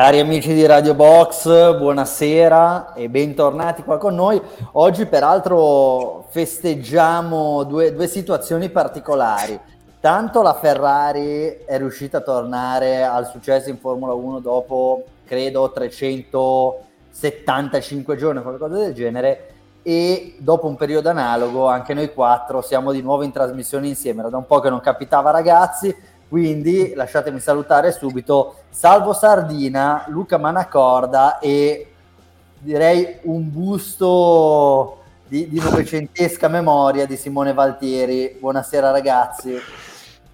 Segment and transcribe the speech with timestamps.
[0.00, 4.40] Cari amici di Radio Box, buonasera e bentornati qua con noi.
[4.72, 9.60] Oggi peraltro festeggiamo due, due, situazioni particolari.
[10.00, 18.16] Tanto la Ferrari è riuscita a tornare al successo in Formula 1 dopo, credo, 375
[18.16, 19.48] giorni, qualcosa del genere,
[19.82, 24.20] e dopo un periodo analogo anche noi quattro siamo di nuovo in trasmissione insieme.
[24.20, 25.94] Era da un po' che non capitava ragazzi,
[26.30, 31.90] quindi lasciatemi salutare subito Salvo Sardina, Luca Manacorda e
[32.56, 38.36] direi un busto di, di novecentesca memoria di Simone Valtieri.
[38.38, 39.58] Buonasera ragazzi.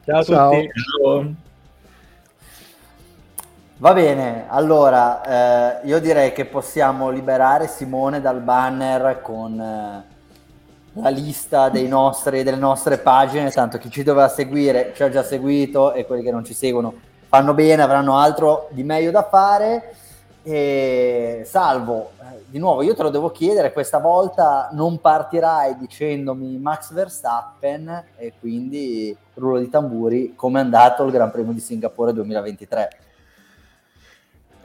[0.05, 0.51] Ciao a Ciao.
[0.51, 0.71] tutti.
[1.03, 1.35] Ciao.
[3.79, 9.59] Va bene, allora eh, io direi che possiamo liberare Simone dal banner con...
[9.59, 10.16] Eh,
[10.99, 15.93] la lista nostri, delle nostre pagine, tanto chi ci doveva seguire ci ha già seguito
[15.93, 16.95] e quelli che non ci seguono
[17.29, 19.95] fanno bene, avranno altro di meglio da fare.
[20.43, 26.57] E salvo, eh, di nuovo io te lo devo chiedere, questa volta non partirai dicendomi
[26.59, 32.13] Max Verstappen e quindi rullo di tamburi, come è andato il Gran Premio di Singapore
[32.13, 32.89] 2023?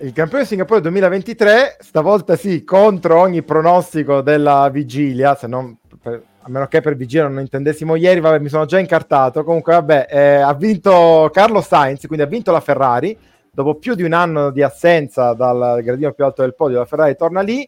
[0.02, 6.24] Il Premio di Singapore 2023, stavolta sì, contro ogni pronostico della vigilia, se non per,
[6.40, 9.44] a meno che per vigilia non intendessimo ieri, vabbè, mi sono già incartato.
[9.44, 13.18] Comunque, vabbè, eh, ha vinto Carlo Sainz, quindi ha vinto la Ferrari.
[13.54, 17.16] Dopo più di un anno di assenza dal gradino più alto del podio, la Ferrari
[17.16, 17.68] torna lì.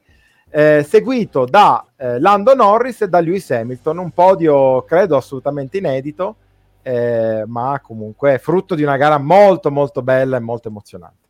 [0.49, 6.35] Eh, seguito da eh, Lando Norris e da Lewis Hamilton, un podio credo assolutamente inedito,
[6.83, 11.27] eh, ma comunque frutto di una gara molto molto bella e molto emozionante.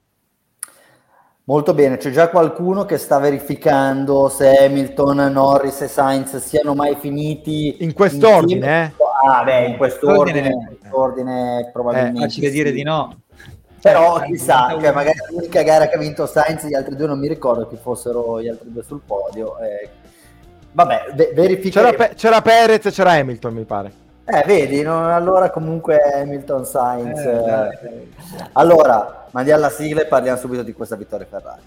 [1.46, 6.96] Molto bene, c'è già qualcuno che sta verificando se Hamilton, Norris e Sainz siano mai
[6.96, 8.86] finiti in quest'ordine.
[8.86, 8.92] Eh?
[9.28, 12.20] Ah, beh, in quest'ordine, in quest'ordine probabilmente.
[12.20, 12.54] Eh, facile sì.
[12.54, 13.24] dire di no.
[13.82, 17.20] Però eh, chissà, cioè, magari l'unica gara che ha vinto Sainz, gli altri due non
[17.20, 19.60] mi ricordo chi fossero gli altri due sul podio.
[19.60, 19.90] Eh.
[20.72, 21.92] Vabbè, ve- verificheremo.
[21.92, 23.92] C'era, Pe- c'era Perez e c'era Hamilton, mi pare.
[24.26, 27.20] Eh, vedi, non, allora comunque Hamilton Sainz.
[27.20, 28.12] Eh, eh.
[28.54, 31.62] Allora, mandiamo la sigla e parliamo subito di questa vittoria Ferrari.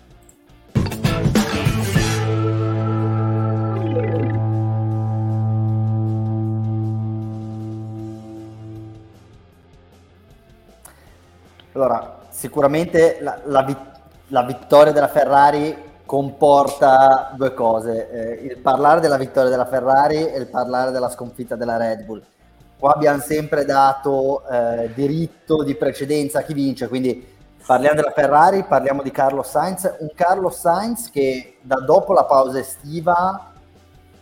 [11.75, 13.67] Allora, sicuramente la, la,
[14.29, 20.39] la vittoria della Ferrari comporta due cose, eh, il parlare della vittoria della Ferrari e
[20.39, 22.23] il parlare della sconfitta della Red Bull
[22.79, 28.65] qua abbiamo sempre dato eh, diritto di precedenza a chi vince, quindi parliamo della Ferrari,
[28.65, 33.53] parliamo di Carlos Sainz, un Carlos Sainz che da dopo la pausa estiva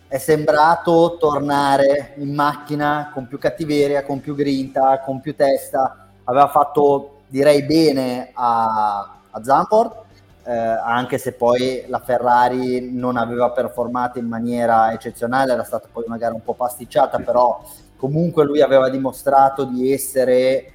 [0.07, 6.49] è sembrato tornare in macchina con più cattiveria, con più grinta, con più testa, aveva
[6.49, 10.03] fatto direi bene a, a Zandvoort,
[10.45, 16.05] eh, anche se poi la Ferrari non aveva performato in maniera eccezionale, era stata poi
[16.07, 17.63] una gara un po' pasticciata, però
[18.05, 20.73] comunque lui aveva dimostrato di essere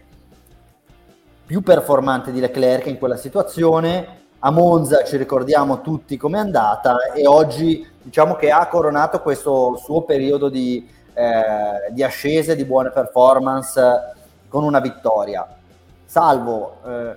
[1.45, 4.17] più performante di Leclerc in quella situazione.
[4.39, 10.01] A Monza ci ricordiamo tutti com'è andata e oggi diciamo che ha coronato questo suo
[10.05, 13.79] periodo di, eh, di ascese, di buone performance
[14.47, 15.47] con una vittoria.
[16.05, 17.15] Salvo, eh,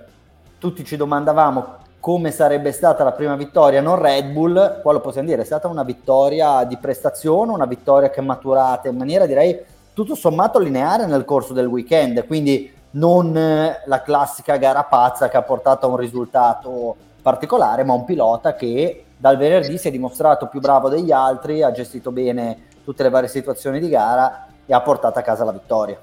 [0.59, 5.27] tutti ci domandavamo come sarebbe stata la prima vittoria non Red Bull, qua lo possiamo
[5.27, 9.71] dire, è stata una vittoria di prestazione, una vittoria che è maturata in maniera direi
[9.93, 15.37] tutto sommato lineare nel corso del weekend, quindi non eh, la classica gara pazza che
[15.37, 20.47] ha portato a un risultato particolare, ma un pilota che dal venerdì si è dimostrato
[20.47, 24.81] più bravo degli altri, ha gestito bene tutte le varie situazioni di gara e ha
[24.81, 25.97] portato a casa la vittoria.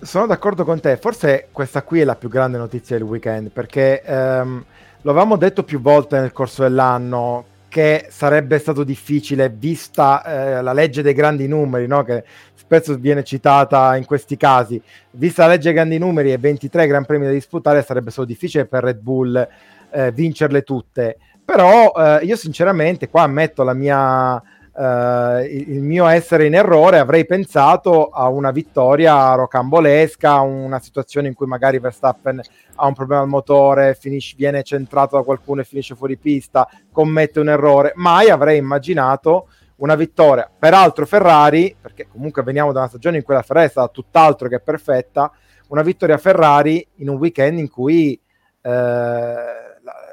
[0.00, 4.02] Sono d'accordo con te, forse questa qui è la più grande notizia del weekend, perché
[4.02, 4.64] ehm,
[5.00, 10.72] lo avevamo detto più volte nel corso dell'anno, che sarebbe stato difficile vista eh, la
[10.72, 12.04] legge dei grandi numeri, no?
[12.04, 12.22] che
[12.54, 14.80] spesso viene citata in questi casi.
[15.10, 18.66] Vista la legge dei grandi numeri e 23 Gran Premi da disputare, sarebbe stato difficile
[18.66, 19.48] per Red Bull
[19.90, 21.18] eh, vincerle tutte.
[21.44, 24.40] Però eh, io sinceramente qua ammetto la mia
[24.76, 31.34] Uh, il mio essere in errore, avrei pensato a una vittoria rocambolesca, una situazione in
[31.34, 32.40] cui magari Verstappen
[32.74, 37.38] ha un problema al motore, finisce, viene centrato da qualcuno e finisce fuori pista, commette
[37.38, 37.92] un errore.
[37.94, 40.50] Mai avrei immaginato una vittoria.
[40.58, 44.48] Peraltro Ferrari, perché comunque veniamo da una stagione in cui la Ferrari è stata tutt'altro
[44.48, 45.30] che perfetta,
[45.68, 48.20] una vittoria Ferrari in un weekend in cui
[48.60, 49.34] eh,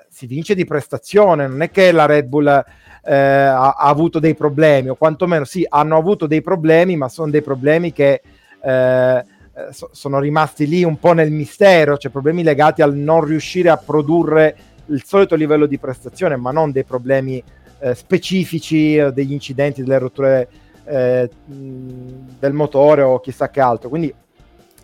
[0.07, 2.63] si vince di prestazione, non è che la Red Bull
[3.03, 7.31] eh, ha, ha, avuto dei problemi, o quantomeno sì, hanno avuto dei problemi, ma sono
[7.31, 8.21] dei problemi che
[8.63, 9.25] eh,
[9.71, 13.77] so, sono rimasti lì un po' nel mistero, cioè problemi legati al non riuscire a
[13.77, 14.55] produrre
[14.87, 17.43] il solito livello di prestazione, ma non dei problemi
[17.79, 20.47] eh, specifici, eh, degli incidenti, delle rotture
[20.85, 23.89] eh, del motore o chissà che altro.
[23.89, 24.13] Quindi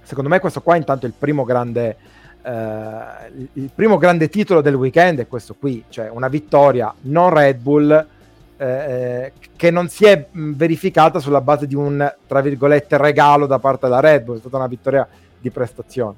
[0.02, 1.98] secondo me questo qua intanto è il primo grande,
[2.48, 7.60] eh, il primo grande titolo del weekend è questo qui, cioè una vittoria non Red
[7.60, 8.08] Bull
[8.56, 13.88] eh, che non si è verificata sulla base di un, tra virgolette, regalo da parte
[13.88, 15.06] della Red Bull, è stata una vittoria
[15.38, 16.16] di prestazione.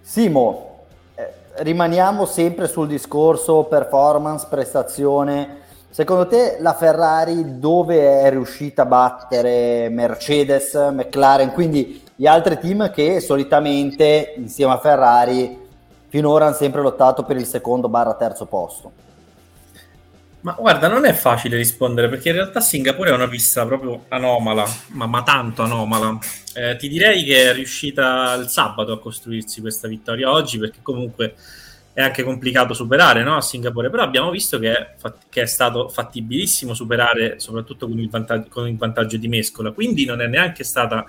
[0.00, 0.80] Simo,
[1.14, 5.60] eh, rimaniamo sempre sul discorso performance, prestazione.
[5.90, 12.90] Secondo te la Ferrari dove è riuscita a battere Mercedes, McLaren, quindi gli altri team
[12.90, 15.58] che solitamente insieme a Ferrari
[16.08, 18.92] finora hanno sempre lottato per il secondo barra terzo posto?
[20.42, 24.66] Ma guarda, non è facile rispondere perché in realtà Singapore è una pista proprio anomala,
[24.88, 26.18] ma, ma tanto anomala.
[26.54, 31.34] Eh, ti direi che è riuscita il sabato a costruirsi questa vittoria oggi perché comunque
[31.92, 34.94] è anche complicato superare no, a Singapore, però abbiamo visto che è,
[35.28, 40.04] che è, stato fattibilissimo superare soprattutto con il, vantaggio, con il vantaggio di mescola, quindi
[40.04, 41.04] non è neanche stata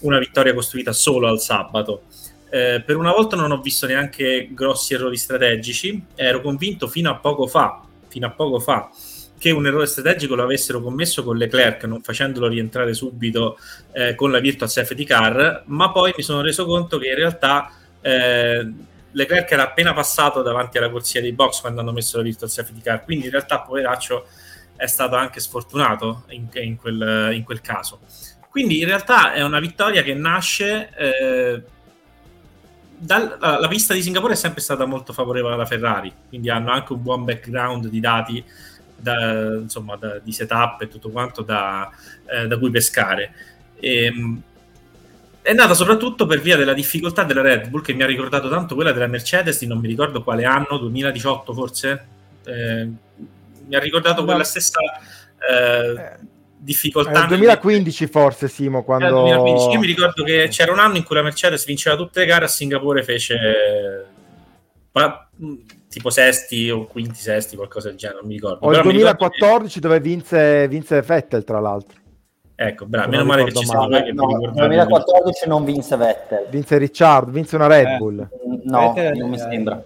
[0.00, 2.02] una vittoria costruita solo al sabato.
[2.50, 7.16] Eh, per una volta non ho visto neanche grossi errori strategici, ero convinto fino a
[7.16, 8.90] poco fa fino a poco fa
[9.38, 13.56] che un errore strategico lo avessero commesso con Leclerc, non facendolo rientrare subito
[13.92, 17.72] eh, con la Virtual Safety Car, ma poi mi sono reso conto che in realtà
[18.02, 18.70] eh,
[19.12, 22.82] Leclerc era appena passato davanti alla corsia dei box quando hanno messo la Virtual Safety
[22.82, 24.26] Car, quindi in realtà poveraccio
[24.76, 28.00] è stato anche sfortunato in, in, quel, in quel, caso.
[28.50, 30.90] Quindi in realtà è una vittoria che nasce...
[30.96, 31.62] Eh,
[33.02, 36.92] dal, la pista di Singapore è sempre stata molto favorevole alla Ferrari, quindi hanno anche
[36.92, 38.44] un buon background di dati
[38.94, 41.90] da, insomma, da, di setup e tutto quanto da,
[42.26, 43.32] eh, da cui pescare.
[43.78, 44.42] E, ehm,
[45.40, 48.74] è nata soprattutto per via della difficoltà della Red Bull che mi ha ricordato tanto
[48.74, 52.06] quella della Mercedes di non mi ricordo quale anno, 2018 forse.
[52.44, 52.88] Eh,
[53.66, 54.78] mi ha ricordato quella stessa
[55.38, 57.10] eh, eh difficoltà.
[57.10, 58.12] Nel 2015 nel...
[58.12, 59.22] forse, Simo, quando...
[59.22, 59.70] 2015.
[59.70, 62.44] Io mi ricordo che c'era un anno in cui la Mercedes vinceva tutte le gare,
[62.44, 64.06] a Singapore fece
[65.88, 68.66] tipo sesti o quinti sesti, qualcosa del genere, non mi ricordo.
[68.66, 69.80] O il 2014 che...
[69.80, 71.98] dove vinse, vinse Vettel, tra l'altro.
[72.54, 76.46] Ecco, bravo, meno male che ci siamo noi che no, Nel 2014 non vinse Vettel.
[76.50, 78.28] Vinse Ricciardo, vinse una Red eh, Bull.
[78.64, 79.82] no, Vettel, non mi sembra.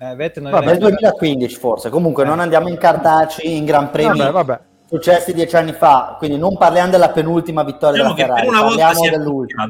[0.00, 2.26] Eh, Vettel non vabbè, nel 2015 forse, comunque eh.
[2.26, 4.18] non andiamo a incartarci in Gran Premi.
[4.18, 8.46] Vabbè, vabbè successi dieci anni fa, quindi non parliamo della penultima vittoria diciamo della Ferrari,
[8.46, 9.68] per una, volta dell'ultima.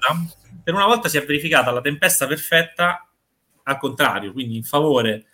[0.62, 3.04] per una volta si è verificata la tempesta perfetta
[3.64, 5.24] al contrario, quindi in favore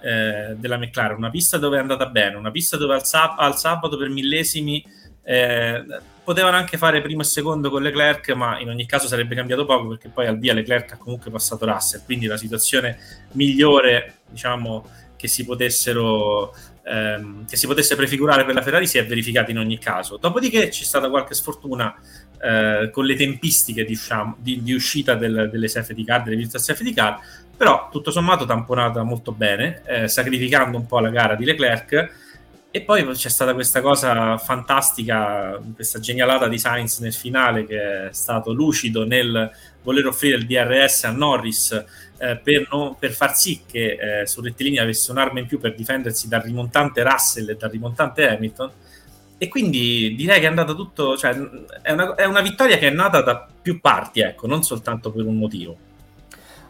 [0.00, 3.56] eh, della McLaren, una pista dove è andata bene, una pista dove al, sab- al
[3.58, 4.84] sabato per millesimi
[5.24, 5.84] eh,
[6.22, 9.88] potevano anche fare primo e secondo con Leclerc, ma in ogni caso sarebbe cambiato poco
[9.88, 12.98] perché poi al via Leclerc ha comunque passato Russell, quindi la situazione
[13.32, 14.86] migliore, diciamo,
[15.16, 19.58] che si potessero ehm, che si potesse prefigurare per la Ferrari si è verificata in
[19.58, 20.16] ogni caso.
[20.16, 21.94] Dopodiché c'è stata qualche sfortuna
[22.40, 26.92] eh, con le tempistiche diciamo, di, di, uscita del, delle safety car, delle virtual safety
[26.92, 27.18] car,
[27.56, 32.20] però tutto sommato tamponata molto bene, eh, sacrificando un po' la gara di Leclerc.
[32.74, 38.12] E poi c'è stata questa cosa fantastica, questa genialata di Sainz nel finale che è
[38.12, 39.50] stato lucido nel
[39.82, 41.84] voler offrire il DRS a Norris
[42.22, 45.74] eh, per, non, per, far sì che eh, su rettilinea avesse un'arma in più per
[45.74, 48.70] difendersi dal rimontante Russell e dal rimontante Hamilton.
[49.38, 51.36] E quindi direi che è andata tutto, cioè
[51.82, 55.26] è una, è una vittoria che è nata da più parti, ecco, non soltanto per
[55.26, 55.76] un motivo.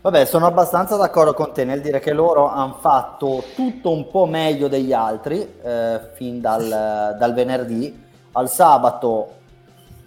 [0.00, 4.24] Vabbè, sono abbastanza d'accordo con te nel dire che loro hanno fatto tutto un po'
[4.24, 8.02] meglio degli altri eh, fin dal, dal, venerdì.
[8.32, 9.34] Al sabato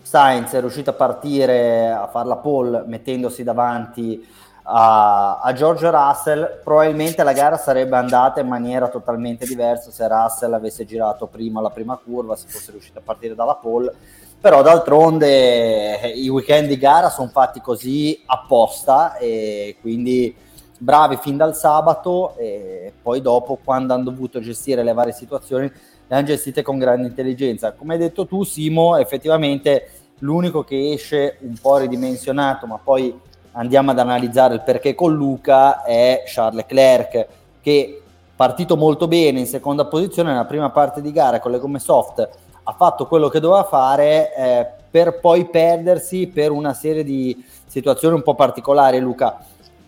[0.01, 4.33] Sainz è riuscito a partire a fare la pole mettendosi davanti
[4.67, 10.53] a, a George Russell, probabilmente la gara sarebbe andata in maniera totalmente diversa se Russell
[10.53, 13.93] avesse girato prima la prima curva, se fosse riuscito a partire dalla pole,
[14.39, 20.35] però d'altronde eh, i weekend di gara sono fatti così apposta e quindi
[20.77, 25.71] bravi fin dal sabato e poi dopo quando hanno dovuto gestire le varie situazioni
[26.07, 27.71] le hanno gestite con grande intelligenza.
[27.71, 33.19] Come hai detto tu Simo, effettivamente l'unico che esce un po' ridimensionato ma poi
[33.55, 37.27] andiamo ad analizzare il perché con Luca è Charles Leclerc
[37.61, 38.01] che
[38.35, 42.29] partito molto bene in seconda posizione nella prima parte di gara con le gomme soft.
[42.63, 48.15] Ha fatto quello che doveva fare eh, per poi perdersi per una serie di situazioni
[48.15, 49.37] un po' particolari Luca.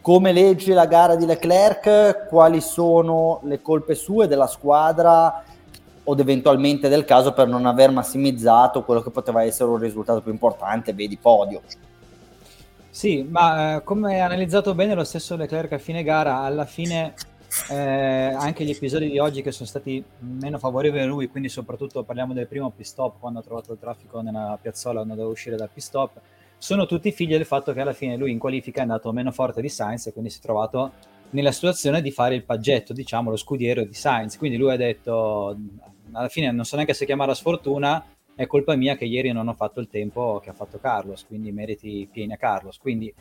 [0.01, 2.27] Come leggi la gara di Leclerc?
[2.29, 5.43] Quali sono le colpe sue della squadra?
[6.05, 10.31] O eventualmente del caso per non aver massimizzato quello che poteva essere un risultato più
[10.31, 11.62] importante vedi podio
[12.89, 17.13] sì, ma eh, come ha analizzato bene lo stesso Leclerc a fine gara, alla fine
[17.70, 22.03] eh, anche gli episodi di oggi che sono stati meno favorevoli a lui, quindi soprattutto
[22.03, 25.56] parliamo del primo pit stop quando ha trovato il traffico nella piazzola quando doveva uscire
[25.56, 26.20] dal pit stop,
[26.58, 29.62] sono tutti figli del fatto che alla fine lui in qualifica è andato meno forte
[29.62, 30.91] di Sainz e quindi si è trovato
[31.32, 34.38] nella situazione di fare il paggetto, diciamo, lo scudiero di Sainz.
[34.38, 35.56] Quindi lui ha detto,
[36.12, 38.03] alla fine non so neanche se chiamarla sfortuna,
[38.38, 41.51] è colpa mia che ieri non ho fatto il tempo che ha fatto Carlos, quindi
[41.51, 42.77] meriti pieni a Carlos.
[42.77, 43.12] Quindi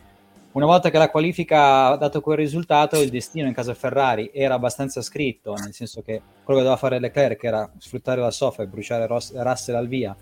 [0.51, 4.53] una volta che la qualifica ha dato quel risultato, il destino in casa Ferrari era
[4.53, 8.67] abbastanza scritto, nel senso che quello che doveva fare Leclerc era sfruttare la soffa e
[8.67, 10.15] bruciare Ross- Russell al via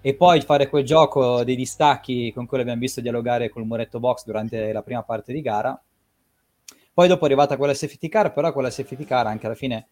[0.00, 4.24] e poi fare quel gioco dei distacchi con cui abbiamo visto dialogare col muretto box
[4.24, 5.78] durante la prima parte di gara.
[6.94, 9.88] Poi dopo è arrivata quella safety car, però quella safety car anche alla fine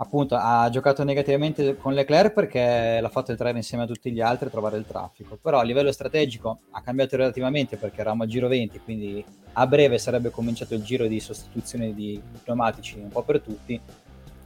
[0.00, 4.46] appunto ha giocato negativamente con Leclerc perché l'ha fatto entrare insieme a tutti gli altri
[4.46, 5.38] e trovare il traffico.
[5.40, 9.98] Però a livello strategico ha cambiato relativamente perché eravamo a giro 20, quindi a breve
[9.98, 13.80] sarebbe cominciato il giro di sostituzione di pneumatici un po' per tutti.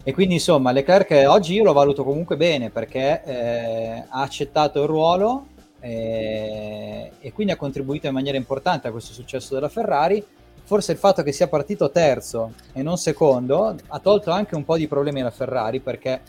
[0.05, 4.89] E quindi insomma Leclerc oggi io lo valuto comunque bene perché eh, ha accettato il
[4.89, 5.47] ruolo
[5.79, 10.25] eh, e quindi ha contribuito in maniera importante a questo successo della Ferrari
[10.73, 14.79] forse il fatto che sia partito terzo e non secondo ha tolto anche un po'
[14.79, 16.23] di problemi alla Ferrari perché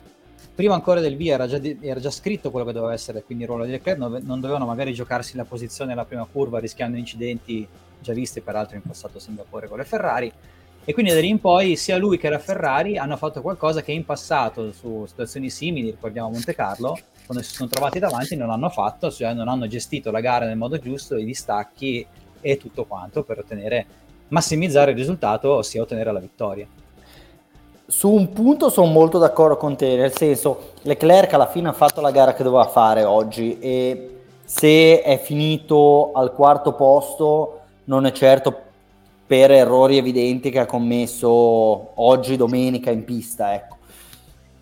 [0.54, 3.50] prima ancora del via era già, era già scritto quello che doveva essere, quindi il
[3.50, 7.66] ruolo di Leclerc non, non dovevano magari giocarsi la posizione nella prima curva rischiando incidenti
[8.02, 10.30] già visti peraltro in passato a Singapore con le Ferrari.
[10.84, 13.94] E quindi da lì in poi sia lui che la Ferrari hanno fatto qualcosa che
[13.94, 18.68] in passato su situazioni simili, ricordiamo Monte Carlo, quando si sono trovati davanti non hanno
[18.68, 22.06] fatto, cioè non hanno gestito la gara nel modo giusto, i distacchi
[22.42, 24.02] e tutto quanto per ottenere
[24.34, 26.68] massimizzare il risultato, ossia ottenere la vittoria.
[27.86, 32.02] Su un punto sono molto d'accordo con te, nel senso Leclerc alla fine ha fatto
[32.02, 38.12] la gara che doveva fare oggi e se è finito al quarto posto non è
[38.12, 38.56] certo
[39.28, 43.78] per errori evidenti che ha commesso oggi domenica in pista, ecco.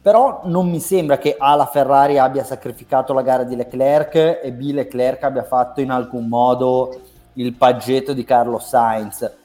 [0.01, 4.51] Però non mi sembra che A la Ferrari abbia sacrificato la gara di Leclerc e
[4.51, 6.99] B Leclerc abbia fatto in alcun modo
[7.33, 9.39] il paggetto di Carlos Sainz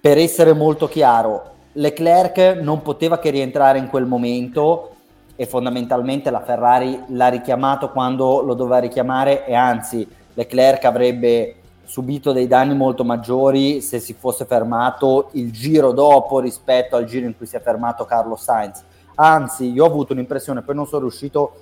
[0.00, 4.94] per essere molto chiaro, Leclerc non poteva che rientrare in quel momento
[5.36, 11.54] e fondamentalmente la Ferrari l'ha richiamato quando lo doveva richiamare e anzi Leclerc avrebbe
[11.84, 17.26] subito dei danni molto maggiori se si fosse fermato il giro dopo rispetto al giro
[17.26, 18.82] in cui si è fermato Carlos Sainz.
[19.16, 21.52] Anzi, io ho avuto un'impressione, poi non sono riuscito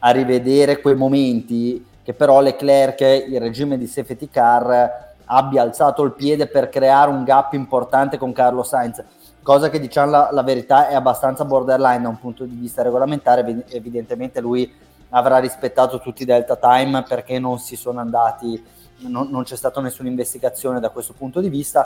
[0.00, 6.12] a rivedere quei momenti che però Leclerc, il regime di safety car abbia alzato il
[6.12, 9.02] piede per creare un gap importante con Carlo Sainz,
[9.42, 13.64] cosa che diciamo la, la verità è abbastanza borderline da un punto di vista regolamentare,
[13.68, 14.70] evidentemente lui
[15.10, 18.62] avrà rispettato tutti i delta time perché non si sono andati,
[19.06, 21.82] non, non c'è stata nessuna investigazione da questo punto di vista,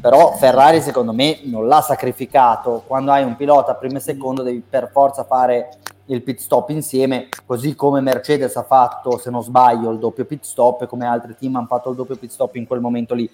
[0.00, 4.62] però Ferrari secondo me non l'ha sacrificato, quando hai un pilota primo e secondo devi
[4.68, 5.70] per forza fare
[6.08, 10.44] il pit stop insieme, così come Mercedes ha fatto, se non sbaglio, il doppio pit
[10.44, 13.30] stop e come altri team hanno fatto il doppio pit stop in quel momento lì.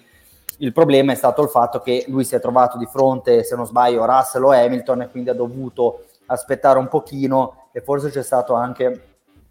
[0.57, 3.65] Il problema è stato il fatto che lui si è trovato di fronte, se non
[3.65, 8.53] sbaglio, Russell o Hamilton e quindi ha dovuto aspettare un pochino e forse c'è stato
[8.53, 9.01] anche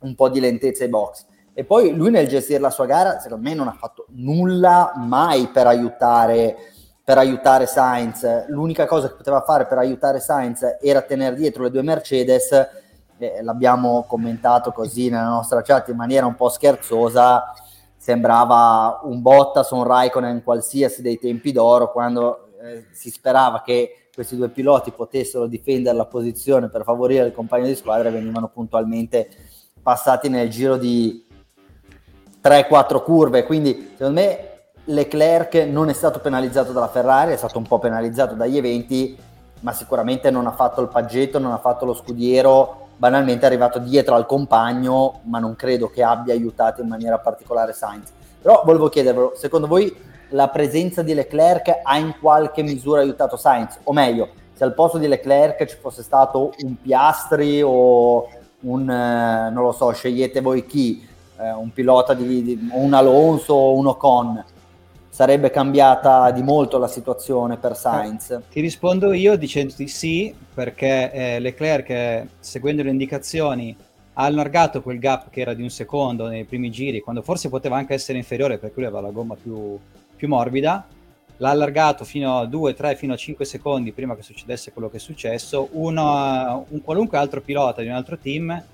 [0.00, 1.26] un po' di lentezza ai box.
[1.54, 5.48] E poi lui nel gestire la sua gara, secondo me non ha fatto nulla mai
[5.48, 6.56] per aiutare,
[7.02, 8.48] per aiutare Sainz.
[8.48, 12.82] L'unica cosa che poteva fare per aiutare Sainz era tenere dietro le due Mercedes
[13.42, 17.52] l'abbiamo commentato così nella nostra chat in maniera un po' scherzosa,
[17.96, 24.08] sembrava un Bottas o un Raikkonen qualsiasi dei tempi d'oro quando eh, si sperava che
[24.14, 28.48] questi due piloti potessero difendere la posizione per favorire il compagno di squadra e venivano
[28.48, 29.28] puntualmente
[29.82, 31.26] passati nel giro di
[32.42, 33.44] 3-4 curve.
[33.44, 34.48] Quindi secondo me
[34.84, 39.16] Leclerc non è stato penalizzato dalla Ferrari, è stato un po' penalizzato dagli eventi,
[39.60, 43.78] ma sicuramente non ha fatto il paggetto, non ha fatto lo scudiero banalmente è arrivato
[43.78, 48.12] dietro al compagno, ma non credo che abbia aiutato in maniera particolare Sainz.
[48.40, 49.94] Però volevo chiedervelo, secondo voi
[50.30, 53.78] la presenza di Leclerc ha in qualche misura aiutato Sainz?
[53.84, 58.28] O meglio, se al posto di Leclerc ci fosse stato un Piastri o
[58.60, 61.06] un, eh, non lo so, scegliete voi chi,
[61.38, 64.44] eh, un pilota di, di un Alonso o un Ocon,
[65.14, 68.30] sarebbe cambiata di molto la situazione per Sainz?
[68.30, 73.76] Eh, ti rispondo io dicendoti sì, perché eh, Leclerc, eh, seguendo le indicazioni,
[74.14, 77.76] ha allargato quel gap che era di un secondo nei primi giri, quando forse poteva
[77.76, 79.78] anche essere inferiore perché lui aveva la gomma più,
[80.16, 80.84] più morbida.
[81.36, 84.96] L'ha allargato fino a 2, 3, fino a 5 secondi prima che succedesse quello che
[84.96, 85.68] è successo.
[85.74, 88.64] Uno, un qualunque altro pilota di un altro team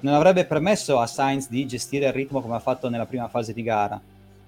[0.00, 3.54] non avrebbe permesso a Sainz di gestire il ritmo come ha fatto nella prima fase
[3.54, 3.98] di gara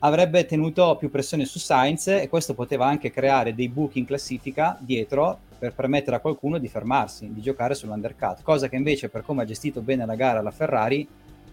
[0.00, 4.76] avrebbe tenuto più pressione su Sainz e questo poteva anche creare dei buchi in classifica
[4.81, 9.43] dietro per permettere a qualcuno di fermarsi, di giocare sull'undercut, cosa che invece per come
[9.43, 11.07] ha gestito bene la gara la Ferrari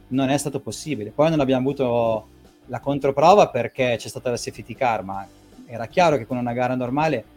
[0.08, 1.10] non è stato possibile.
[1.10, 2.28] Poi non abbiamo avuto
[2.68, 5.28] la controprova perché c'è stata la safety car, ma
[5.66, 7.34] era chiaro che con una gara normale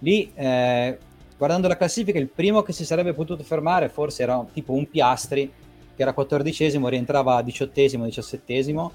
[0.00, 0.98] lì eh,
[1.36, 5.52] guardando la classifica il primo che si sarebbe potuto fermare forse era tipo un Piastri
[5.94, 8.92] che era quattordicesimo, rientrava diciottesimo, diciassettesimo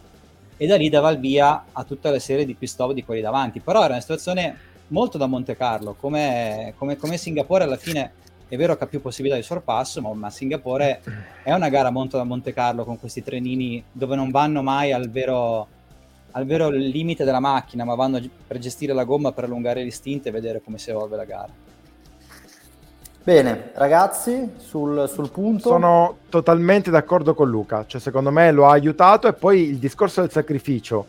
[0.64, 3.60] e da lì dava il via a tutta la serie di pistop di quelli davanti.
[3.60, 4.56] Però era una situazione
[4.88, 8.14] molto da Monte Carlo, come, come, come Singapore alla fine
[8.48, 11.02] è vero che ha più possibilità di sorpasso, ma, ma, Singapore
[11.44, 15.10] è una gara molto da Monte Carlo con questi trenini dove non vanno mai al
[15.10, 15.68] vero,
[16.32, 20.32] al vero limite della macchina, ma vanno per gestire la gomma, per allungare l'istinto e
[20.32, 21.52] vedere come si evolve la gara.
[23.26, 25.70] Bene, ragazzi, sul, sul, punto.
[25.70, 30.20] Sono totalmente d'accordo con Luca, cioè secondo me lo ha aiutato e poi il discorso
[30.20, 31.06] del sacrificio.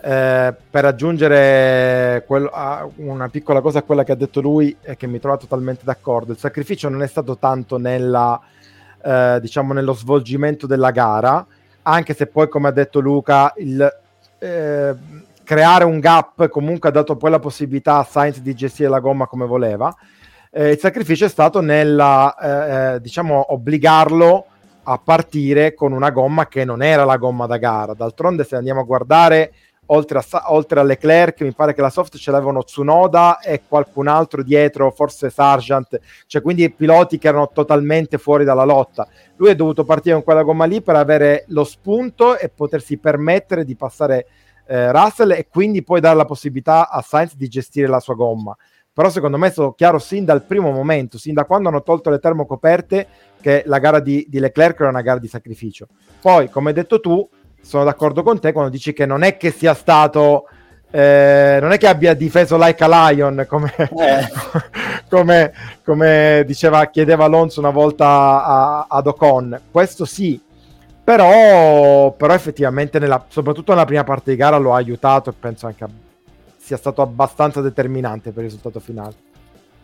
[0.00, 2.52] Eh, per aggiungere quello,
[2.98, 6.30] una piccola cosa a quella che ha detto lui e che mi trova totalmente d'accordo,
[6.30, 8.40] il sacrificio non è stato tanto nella,
[9.02, 11.44] eh, diciamo nello svolgimento della gara,
[11.82, 13.96] anche se poi come ha detto Luca il
[14.38, 14.94] eh,
[15.42, 19.26] creare un gap comunque ha dato poi la possibilità a Sainz di gestire la gomma
[19.26, 19.92] come voleva
[20.50, 24.46] eh, il sacrificio è stato nella, eh, eh, diciamo, obbligarlo
[24.84, 27.92] a partire con una gomma che non era la gomma da gara.
[27.92, 29.52] D'altronde, se andiamo a guardare,
[29.86, 34.08] oltre a, oltre a Leclerc, mi pare che la soft ce l'avevano Tsunoda e qualcun
[34.08, 39.06] altro dietro, forse Sargent, cioè quindi piloti che erano totalmente fuori dalla lotta.
[39.36, 43.64] Lui è dovuto partire con quella gomma lì per avere lo spunto e potersi permettere
[43.64, 44.26] di passare
[44.66, 48.56] eh, Russell e quindi poi dare la possibilità a Sainz di gestire la sua gomma
[48.98, 52.10] però secondo me è stato chiaro sin dal primo momento, sin da quando hanno tolto
[52.10, 53.06] le termocoperte,
[53.40, 55.86] che la gara di, di Leclerc era una gara di sacrificio.
[56.20, 57.28] Poi, come hai detto tu,
[57.62, 60.48] sono d'accordo con te quando dici che non è che sia stato...
[60.90, 64.28] Eh, non è che abbia difeso like a lion come, eh.
[65.08, 65.52] come,
[65.84, 69.60] come, diceva, chiedeva Alonso una volta a, ad Ocon.
[69.70, 70.42] Questo sì,
[71.04, 75.68] però, però effettivamente, nella, soprattutto nella prima parte di gara, lo ha aiutato e penso
[75.68, 75.88] anche a
[76.68, 79.14] sia stato abbastanza determinante per il risultato finale.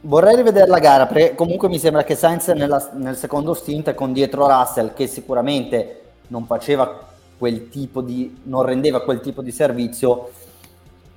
[0.03, 4.13] Vorrei rivedere la gara perché comunque mi sembra che Sainz nella, nel secondo stint con
[4.13, 7.07] dietro Russell che sicuramente non faceva
[7.39, 10.31] quel tipo di non rendeva quel tipo di servizio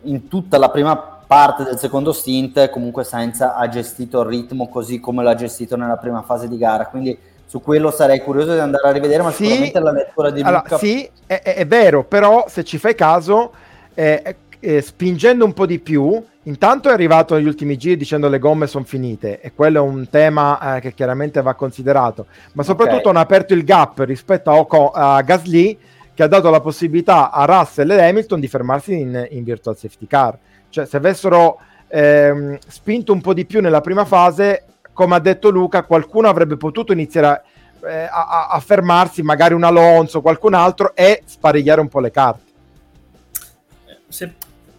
[0.04, 5.02] in tutta la prima parte del secondo stint comunque Sainz ha gestito il ritmo così
[5.02, 8.88] come l'ha gestito nella prima fase di gara quindi su quello sarei curioso di andare
[8.88, 12.46] a rivedere ma sì, sicuramente la lettura di allora, Luca sì è, è, vero però
[12.48, 13.52] se ci fai caso
[13.94, 18.40] eh, eh, spingendo un po' di più, intanto è arrivato negli ultimi giri dicendo le
[18.40, 22.98] gomme sono finite e quello è un tema eh, che chiaramente va considerato, ma soprattutto
[22.98, 23.12] okay.
[23.12, 25.78] hanno aperto il gap rispetto a, Oco- a, Gasly
[26.14, 30.08] che ha dato la possibilità a Russell e Hamilton di fermarsi in, in virtual safety
[30.08, 30.36] car.
[30.70, 35.52] Cioè se avessero ehm, spinto un po' di più nella prima fase, come ha detto
[35.52, 37.42] Luca, qualcuno avrebbe potuto iniziare a,
[37.88, 42.46] eh, a, a fermarsi, magari un Alonso, qualcun altro e sparigliare un po' le carte.
[44.08, 44.34] Se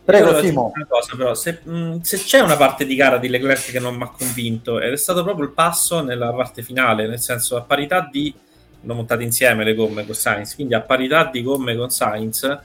[0.08, 0.72] Prego, Simo.
[0.88, 4.04] Cosa, però, se, mh, se, c'è una parte di gara di Leclerc che non mi
[4.04, 8.08] ha convinto, ed è stato proprio il passo nella parte finale, nel senso a parità
[8.10, 8.34] di.
[8.80, 12.58] L'ho montate insieme le gomme con Sainz, quindi a parità di gomme con Sainz.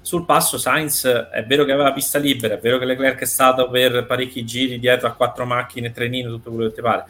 [0.00, 3.68] Sul passo Sainz è vero che aveva pista libera, è vero che Leclerc è stato
[3.68, 7.04] per parecchi giri dietro a quattro macchine, trenino, tutto quello che ti pare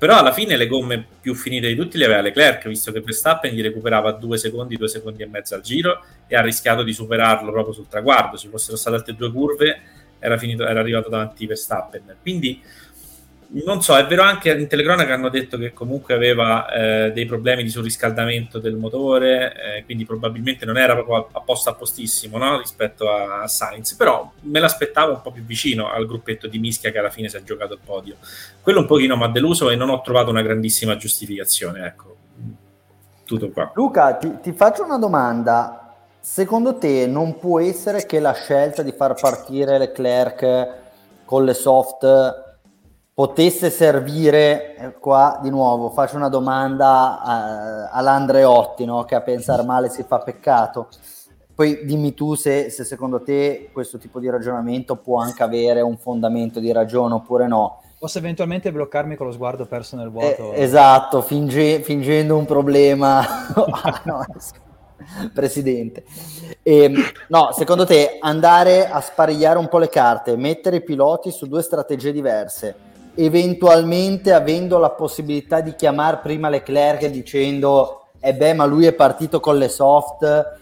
[0.00, 3.52] però alla fine le gomme più finite di tutti le aveva Leclerc, visto che Verstappen
[3.52, 7.52] gli recuperava due secondi, due secondi e mezzo al giro e ha rischiato di superarlo
[7.52, 8.38] proprio sul traguardo.
[8.38, 9.80] Se fossero state altre due curve,
[10.18, 12.16] era, finito, era arrivato davanti Verstappen.
[12.22, 12.62] Quindi
[13.52, 17.64] non so, è vero anche in telecronaca hanno detto che comunque aveva eh, dei problemi
[17.64, 22.58] di surriscaldamento del motore, eh, quindi probabilmente non era proprio a, posto a postissimo no?
[22.58, 26.98] rispetto a, Sainz, però me l'aspettavo un po' più vicino al gruppetto di Mischia che
[26.98, 28.16] alla fine si è giocato il podio.
[28.62, 32.16] Quello un pochino mi ha deluso e non ho trovato una grandissima giustificazione, ecco.
[33.24, 33.72] Tutto qua.
[33.74, 35.96] Luca, ti, ti faccio una domanda.
[36.20, 40.68] Secondo te non può essere che la scelta di far partire Leclerc
[41.24, 42.48] con le soft
[43.20, 49.04] potesse servire, eh, qua di nuovo faccio una domanda a, all'Andreotti, no?
[49.04, 50.88] che a pensare male si fa peccato.
[51.54, 55.98] Poi dimmi tu se, se, secondo te questo tipo di ragionamento può anche avere un
[55.98, 57.82] fondamento di ragione oppure no.
[57.98, 60.54] Posso eventualmente bloccarmi con lo sguardo perso nel vuoto.
[60.54, 63.22] Eh, esatto, finge, fingendo un problema.
[63.82, 64.24] Ah, no,
[65.34, 66.04] Presidente.
[66.62, 66.94] E, ehm,
[67.28, 71.60] no, secondo te andare a sparigliare un po' le carte, mettere i piloti su due
[71.60, 78.86] strategie diverse, eventualmente avendo la possibilità di chiamare prima Leclerc dicendo eh beh ma lui
[78.86, 80.58] è partito con le soft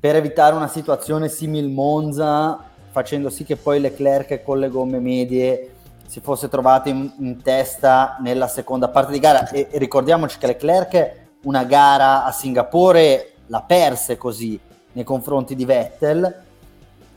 [0.00, 5.72] per evitare una situazione simil Monza facendo sì che poi Leclerc con le gomme medie
[6.06, 10.46] si fosse trovato in, in testa nella seconda parte di gara e, e ricordiamoci che
[10.46, 14.58] Leclerc una gara a Singapore la perse così
[14.92, 16.46] nei confronti di Vettel.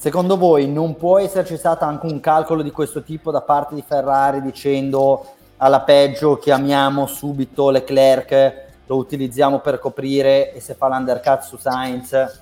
[0.02, 3.84] Secondo voi non può esserci stato anche un calcolo di questo tipo da parte di
[3.88, 11.42] Ferrari dicendo alla peggio chiamiamo subito Leclerc, lo utilizziamo per coprire e se fa l'undercut
[11.42, 12.42] su Sainz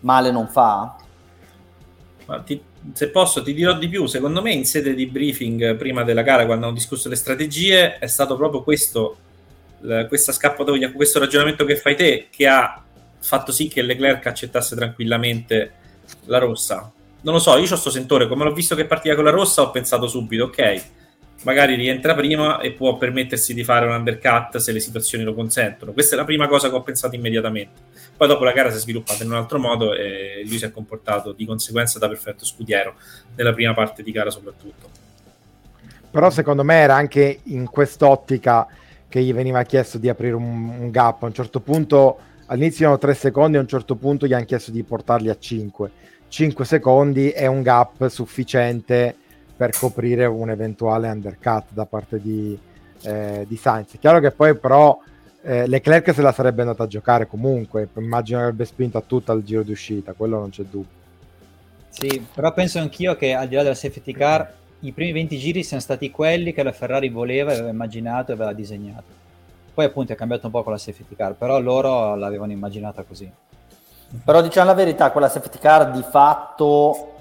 [0.00, 0.96] male non fa?
[2.44, 2.60] Ti,
[2.92, 6.46] se posso ti dirò di più, secondo me in sede di briefing prima della gara
[6.46, 9.18] quando hanno discusso le strategie è stato proprio questo,
[10.08, 12.82] questa scappatoia, questo ragionamento che fai te che ha
[13.20, 15.74] fatto sì che Leclerc accettasse tranquillamente
[16.24, 16.90] la rossa.
[17.20, 19.62] Non lo so, io ho sto sentore, come l'ho visto che partiva con la rossa
[19.62, 20.82] ho pensato subito, ok,
[21.42, 25.92] magari rientra prima e può permettersi di fare un undercut se le situazioni lo consentono.
[25.92, 27.80] Questa è la prima cosa che ho pensato immediatamente.
[28.16, 30.72] Poi dopo la gara si è sviluppata in un altro modo e lui si è
[30.72, 32.94] comportato di conseguenza da perfetto scudiero
[33.36, 34.88] nella prima parte di gara soprattutto.
[36.10, 38.66] Però secondo me era anche in quest'ottica
[39.08, 41.22] che gli veniva chiesto di aprire un, un gap.
[41.22, 42.18] A un certo punto
[42.48, 45.90] all'inizio erano 3 secondi, a un certo punto gli hanno chiesto di portarli a 5.
[46.28, 49.14] 5 secondi è un gap sufficiente
[49.56, 52.56] per coprire un eventuale undercut da parte di,
[53.02, 53.96] eh, di Sainz.
[53.98, 54.98] Chiaro che poi però
[55.42, 59.42] eh, Leclerc se la sarebbe andata a giocare comunque, immagino avrebbe spinto a tutta il
[59.42, 60.96] giro di uscita, quello non c'è dubbio.
[61.88, 65.64] Sì, però penso anch'io che al di là della safety car i primi 20 giri
[65.64, 69.26] siano stati quelli che la Ferrari voleva, aveva immaginato e aveva disegnato.
[69.78, 73.30] Poi appunto è cambiato un po' con la safety car, però loro l'avevano immaginata così.
[74.24, 77.12] Però diciamo la verità, quella safety car di fatto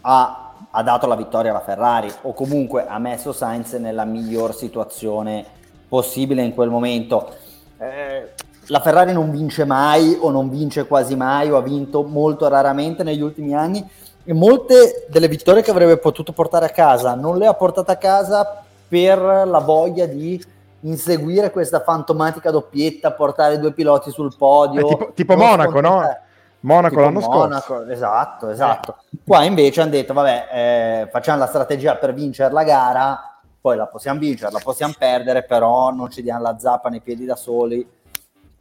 [0.00, 5.44] ha ha dato la vittoria alla Ferrari o comunque ha messo Sainz nella miglior situazione
[5.86, 7.34] possibile in quel momento.
[7.76, 8.32] Eh,
[8.68, 13.02] la Ferrari non vince mai o non vince quasi mai o ha vinto molto raramente
[13.02, 13.86] negli ultimi anni
[14.24, 17.96] e molte delle vittorie che avrebbe potuto portare a casa non le ha portate a
[17.96, 20.42] casa per la voglia di
[20.80, 24.80] inseguire questa fantomatica doppietta, portare due piloti sul podio.
[24.80, 26.02] Eh, tipo, tipo Monaco, no?
[26.60, 27.90] Monaco l'anno Monaco, scorso.
[27.90, 28.96] Esatto, esatto.
[29.24, 33.86] Qua invece hanno detto, vabbè, eh, facciamo la strategia per vincere la gara, poi la
[33.86, 37.86] possiamo vincere, la possiamo perdere, però non ci diamo la zappa nei piedi da soli,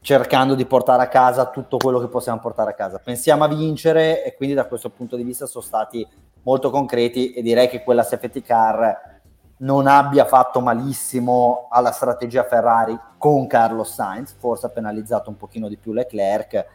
[0.02, 3.02] cercando di portare a casa tutto quello che possiamo portare a casa.
[3.04, 6.08] Pensiamo a vincere e quindi da questo punto di vista sono stati
[6.44, 9.19] molto concreti e direi che quella safety car
[9.60, 15.68] non abbia fatto malissimo alla strategia Ferrari con Carlos Sainz, forse ha penalizzato un pochino
[15.68, 16.66] di più Leclerc,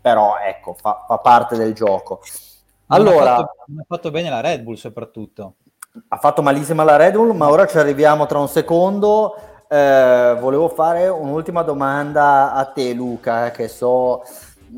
[0.00, 2.20] però ecco, fa, fa parte del gioco.
[2.88, 5.54] Allora, ha, fatto, fatto bene la Red Bull soprattutto.
[6.08, 9.36] Ha fatto malissimo la Red Bull, ma ora ci arriviamo tra un secondo.
[9.68, 14.22] Eh, volevo fare un'ultima domanda a te, Luca, che so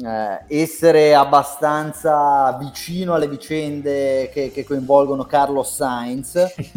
[0.04, 6.36] eh, essere abbastanza vicino alle vicende che, che, coinvolgono Carlos Sainz,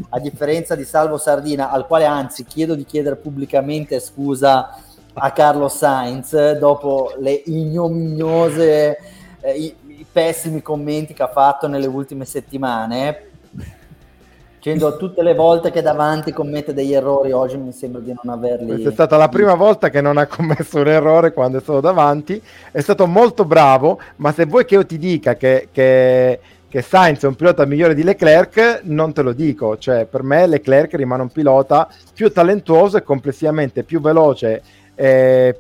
[0.10, 4.78] a differenza di Salvo Sardina, al quale anzi chiedo di chiedere pubblicamente scusa
[5.14, 8.98] a Carlos Sainz dopo le ignominiose,
[9.42, 13.29] eh, i, i, pessimi commenti che ha fatto nelle ultime settimane.
[14.60, 18.68] Dicendo tutte le volte che davanti commette degli errori, oggi mi sembra di non averli.
[18.68, 21.80] Questa è stata la prima volta che non ha commesso un errore quando è stato
[21.80, 22.42] davanti.
[22.70, 27.24] È stato molto bravo, ma se vuoi che io ti dica che, che che Sainz
[27.24, 31.24] è un pilota migliore di Leclerc, non te lo dico, cioè per me Leclerc rimane
[31.24, 34.62] un pilota più talentuoso e complessivamente più veloce
[34.94, 35.58] eh,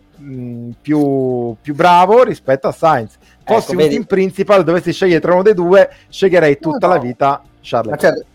[0.82, 3.18] più, più, bravo rispetto a Sainz.
[3.44, 3.90] Fossi ecco, un vedi...
[3.90, 7.00] team principal, dovessi scegliere tra uno dei due, sceglierei tutta no, no.
[7.00, 8.00] la vita Charles.
[8.00, 8.26] Certo,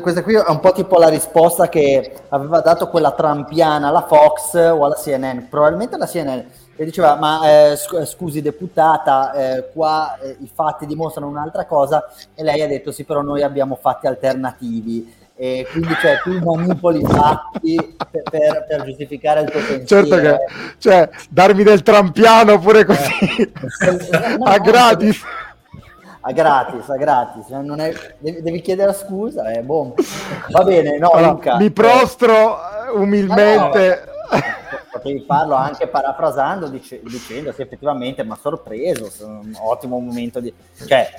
[0.00, 4.54] questa qui è un po' tipo la risposta che aveva dato quella trampiana alla Fox
[4.54, 6.38] o alla CNN, probabilmente alla CNN,
[6.76, 12.44] che diceva ma eh, scusi deputata, eh, qua eh, i fatti dimostrano un'altra cosa e
[12.44, 17.04] lei ha detto sì però noi abbiamo fatti alternativi e quindi cioè, tu manipoli i
[17.04, 20.06] fatti per, per, per, giustificare il tuo pensiero.
[20.06, 20.38] Certo che,
[20.78, 25.20] cioè, darmi del trampiano pure così, eh, no, a gratis.
[26.24, 29.94] A gratis, a gratis, non è, devi, devi, chiedere scusa, eh, boh.
[30.50, 34.04] va bene, no, allora, Luca, Mi prostro eh, umilmente.
[34.30, 34.42] No, no,
[34.92, 39.10] potevi farlo anche parafrasando dice, dicendo sì, effettivamente mi ha sorpreso,
[39.62, 40.52] ottimo momento di...
[40.86, 41.10] Cioè,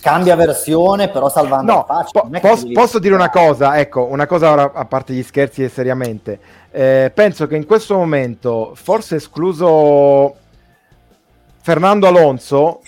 [0.00, 1.86] cambia versione, però salvando no.
[2.12, 5.68] Po- posso, posso dire una cosa, ecco, una cosa ora, a parte gli scherzi e
[5.68, 6.38] seriamente.
[6.70, 10.36] Eh, penso che in questo momento, forse escluso
[11.60, 12.82] Fernando Alonso,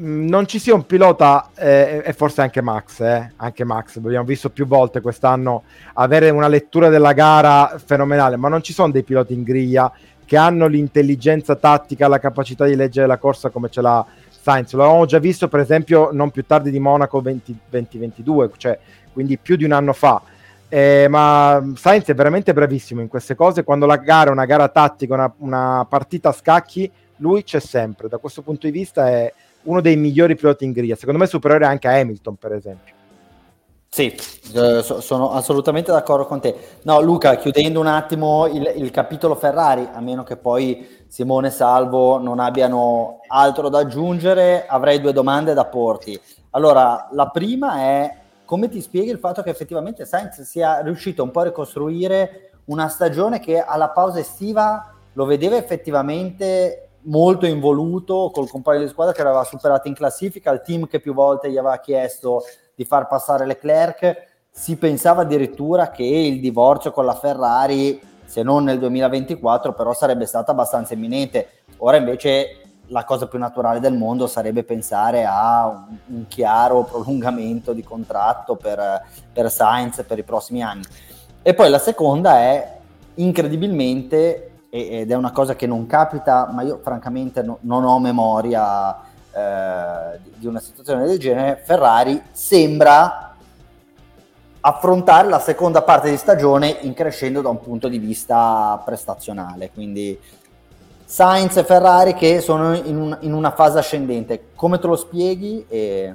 [0.00, 4.50] non ci sia un pilota, eh, e forse anche Max, eh, anche Max, abbiamo visto
[4.50, 9.34] più volte quest'anno avere una lettura della gara fenomenale, ma non ci sono dei piloti
[9.34, 9.92] in griglia
[10.24, 14.72] che hanno l'intelligenza tattica, la capacità di leggere la corsa come ce l'ha Sainz.
[14.74, 18.78] Lo avevamo già visto, per esempio, non più tardi di Monaco 20, 2022, cioè
[19.12, 20.20] quindi più di un anno fa.
[20.68, 23.64] Eh, ma Sainz è veramente bravissimo in queste cose.
[23.64, 28.08] Quando la gara è una gara tattica, una, una partita a scacchi, lui c'è sempre.
[28.08, 29.32] Da questo punto di vista è
[29.68, 30.96] uno dei migliori piloti in griglia.
[30.96, 32.94] Secondo me superiore anche a Hamilton, per esempio.
[33.90, 34.14] Sì,
[34.54, 36.54] eh, sono assolutamente d'accordo con te.
[36.82, 41.50] No, Luca, chiudendo un attimo il, il, capitolo Ferrari, a meno che poi Simone e
[41.50, 46.20] Salvo non abbiano altro da aggiungere, avrei due domande da porti.
[46.50, 51.30] Allora, la prima è come ti spieghi il fatto che effettivamente Sainz sia riuscito un
[51.30, 58.48] po' a ricostruire una stagione che alla pausa estiva lo vedeva effettivamente molto involuto col
[58.48, 61.78] compagno di squadra che l'aveva superato in classifica, il team che più volte gli aveva
[61.78, 62.44] chiesto
[62.74, 64.26] di far passare Leclerc.
[64.50, 70.26] Si pensava addirittura che il divorzio con la Ferrari, se non nel 2024, però sarebbe
[70.26, 71.64] stato abbastanza imminente.
[71.78, 77.72] Ora invece la cosa più naturale del mondo sarebbe pensare a un, un chiaro prolungamento
[77.72, 80.82] di contratto per, per Sainz per i prossimi anni.
[81.42, 82.76] E poi la seconda è
[83.14, 88.96] incredibilmente, ed è una cosa che non capita, ma io francamente no, non ho memoria
[89.32, 93.34] eh, di una situazione del genere, Ferrari sembra
[94.60, 99.70] affrontare la seconda parte di stagione in crescendo da un punto di vista prestazionale.
[99.72, 100.18] Quindi
[101.04, 104.48] Sainz e Ferrari che sono in, un, in una fase ascendente.
[104.54, 105.64] Come te lo spieghi?
[105.68, 106.14] E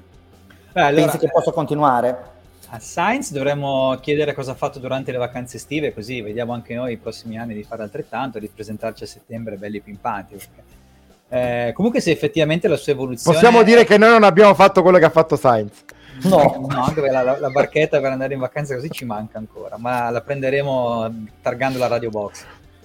[0.71, 2.31] Beh, allora, pensi che possa continuare?
[2.73, 6.93] A Sainz dovremmo chiedere cosa ha fatto durante le vacanze estive, così vediamo anche noi
[6.93, 10.33] i prossimi anni di fare altrettanto, di presentarci a settembre belli pimpanti.
[10.33, 13.38] Perché eh, comunque, se effettivamente la sua evoluzione.
[13.38, 15.83] Possiamo dire che noi non abbiamo fatto quello che ha fatto Sainz.
[16.23, 19.77] No, no anche la, la, la, barchetta per andare in vacanza così ci manca ancora,
[19.77, 22.43] ma la prenderemo targando la radio box.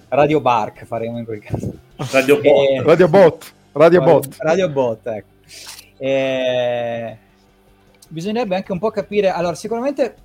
[0.09, 1.73] Radio Bark faremo in quel caso.
[2.11, 2.69] Radio Bot.
[2.69, 3.53] Eh, radio Bot.
[3.71, 4.35] Radio Bot.
[4.37, 5.27] Radio Bot, ecco.
[5.97, 7.17] Eh,
[8.09, 9.29] bisognerebbe anche un po' capire.
[9.29, 10.15] Allora, sicuramente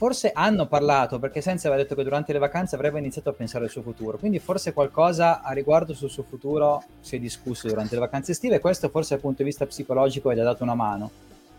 [0.00, 3.64] forse hanno parlato, perché Senza aveva detto che durante le vacanze avrebbe iniziato a pensare
[3.64, 7.96] al suo futuro, quindi forse qualcosa a riguardo sul suo futuro si è discusso durante
[7.96, 10.74] le vacanze estive e questo forse dal punto di vista psicologico gli ha dato una
[10.74, 11.10] mano.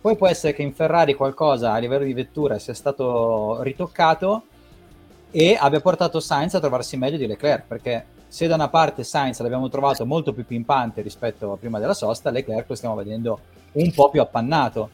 [0.01, 4.45] Poi può essere che in Ferrari qualcosa a livello di vettura sia stato ritoccato
[5.29, 9.39] e abbia portato Sainz a trovarsi meglio di Leclerc, perché se da una parte Sainz
[9.41, 13.39] l'abbiamo trovato molto più pimpante rispetto a prima della sosta, Leclerc lo stiamo vedendo
[13.73, 14.89] un po' più appannato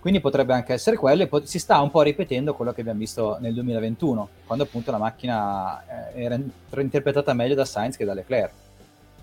[0.00, 3.00] quindi potrebbe anche essere quello e po- si sta un po' ripetendo quello che abbiamo
[3.00, 6.38] visto nel 2021, quando appunto la macchina eh, era
[6.80, 8.52] interpretata meglio da Sainz che da Leclerc.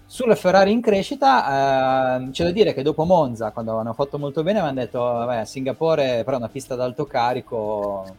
[0.07, 4.43] Sulla Ferrari in crescita eh, c'è da dire che dopo Monza, quando hanno fatto molto
[4.43, 8.15] bene, avevano detto, vabbè, Singapore però è una pista d'alto carico,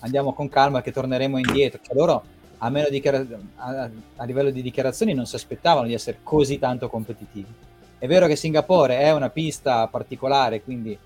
[0.00, 1.80] andiamo con calma che torneremo indietro.
[1.82, 2.24] Cioè loro,
[2.58, 3.24] a, dichiara-
[3.56, 7.52] a, a livello di dichiarazioni, non si aspettavano di essere così tanto competitivi.
[7.98, 10.98] È vero che Singapore è una pista particolare, quindi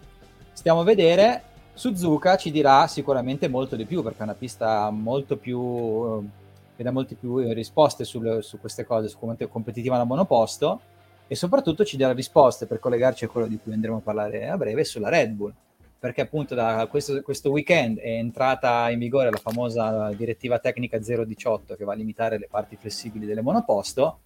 [0.53, 1.43] stiamo a vedere.
[1.75, 6.23] Suzuka ci dirà sicuramente molto di più perché è una pista molto più
[6.77, 10.81] che dà molte più risposte sul, su queste cose, su come è competitiva la monoposto
[11.27, 14.57] e soprattutto ci darà risposte per collegarci a quello di cui andremo a parlare a
[14.57, 15.55] breve sulla Red Bull
[15.99, 21.77] perché appunto da questo, questo weekend è entrata in vigore la famosa direttiva tecnica 018
[21.77, 24.21] che va a limitare le parti flessibili delle monoposto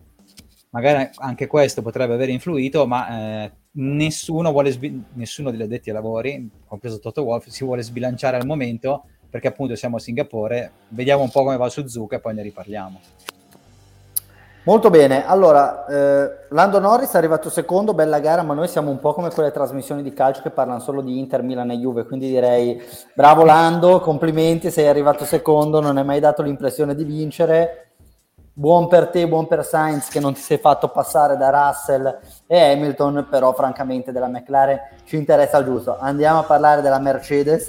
[0.71, 6.51] magari anche questo potrebbe aver influito ma eh, nessuno, sbi- nessuno degli addetti ai lavori,
[6.67, 11.31] compreso Toto Wolf, si vuole sbilanciare al momento perché appunto siamo a Singapore, vediamo un
[11.31, 13.01] po' come va Suzuka e poi ne riparliamo.
[14.67, 18.99] Molto bene, allora eh, Lando Norris è arrivato secondo, bella gara, ma noi siamo un
[18.99, 22.29] po' come quelle trasmissioni di calcio che parlano solo di Inter, Milan e Juve, quindi
[22.29, 22.83] direi
[23.15, 27.86] bravo Lando, complimenti, sei arrivato secondo, non hai mai dato l'impressione di vincere,
[28.59, 32.73] buon per te, buon per Sainz che non ti sei fatto passare da Russell e
[32.73, 35.99] Hamilton, però francamente della McLaren ci interessa il giusto.
[35.99, 37.69] Andiamo a parlare della Mercedes.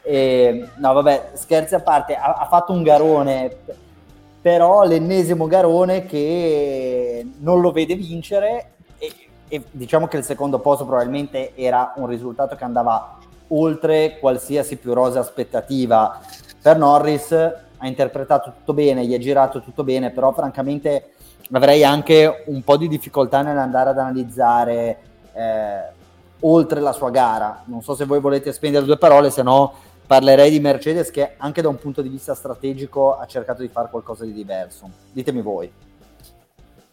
[0.00, 3.54] E, no, vabbè, scherzi a parte, ha, ha fatto un garone,
[4.40, 9.12] però l'ennesimo garone che non lo vede vincere e,
[9.46, 14.94] e diciamo che il secondo posto probabilmente era un risultato che andava oltre qualsiasi più
[14.94, 16.18] rosa aspettativa
[16.62, 21.10] per Norris ha interpretato tutto bene, gli ha girato tutto bene, però francamente
[21.52, 24.98] avrei anche un po' di difficoltà nell'andare ad analizzare
[25.34, 25.92] eh,
[26.40, 27.62] oltre la sua gara.
[27.66, 29.74] Non so se voi volete spendere due parole, se no
[30.06, 33.88] parlerei di Mercedes che anche da un punto di vista strategico ha cercato di fare
[33.90, 34.90] qualcosa di diverso.
[35.12, 35.70] Ditemi voi.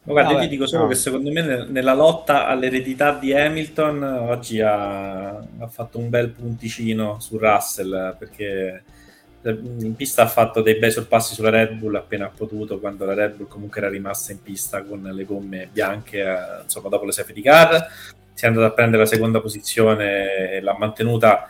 [0.03, 0.89] Ma guarda, io ti dico solo no.
[0.89, 7.19] che secondo me nella lotta all'eredità di Hamilton oggi ha, ha fatto un bel punticino
[7.19, 8.83] su Russell perché
[9.43, 13.13] in pista ha fatto dei bei sorpassi sulla Red Bull appena ha potuto, quando la
[13.13, 17.11] Red Bull comunque era rimasta in pista con le gomme bianche, eh, insomma, dopo le
[17.11, 17.87] safety car.
[18.33, 21.49] Si è andato a prendere la seconda posizione e l'ha mantenuta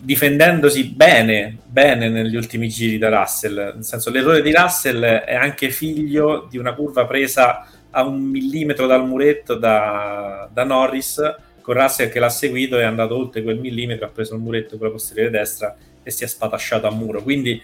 [0.00, 3.72] difendendosi bene, bene negli ultimi giri da Russell.
[3.74, 8.86] Nel senso, l'errore di Russell è anche figlio di una curva presa a un millimetro
[8.86, 13.58] dal muretto da, da Norris, con Russell che l'ha seguito e è andato oltre quel
[13.58, 17.22] millimetro, ha preso il muretto con la posteriore destra e si è spatasciato a muro.
[17.22, 17.62] Quindi,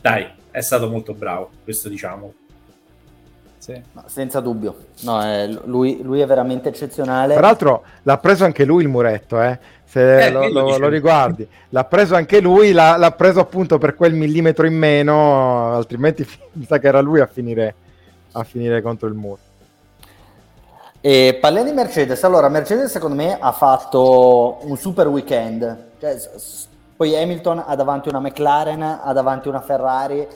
[0.00, 2.34] dai, è stato molto bravo, questo diciamo.
[3.58, 3.82] Sì.
[4.06, 7.34] senza dubbio, no, è, lui, lui, è veramente eccezionale.
[7.34, 9.58] Tra l'altro l'ha preso anche lui il muretto, eh?
[9.84, 11.46] se eh, lo, lo, lo, riguardi.
[11.70, 16.66] L'ha preso anche lui, l'ha, l'ha, preso appunto per quel millimetro in meno, altrimenti mi
[16.66, 17.74] sa che era lui a finire,
[18.32, 19.38] a finire contro il muro.
[21.00, 26.18] E parliamo di Mercedes, allora Mercedes secondo me ha fatto un super weekend, cioè,
[26.98, 30.26] poi Hamilton ha davanti una McLaren, ha davanti una Ferrari,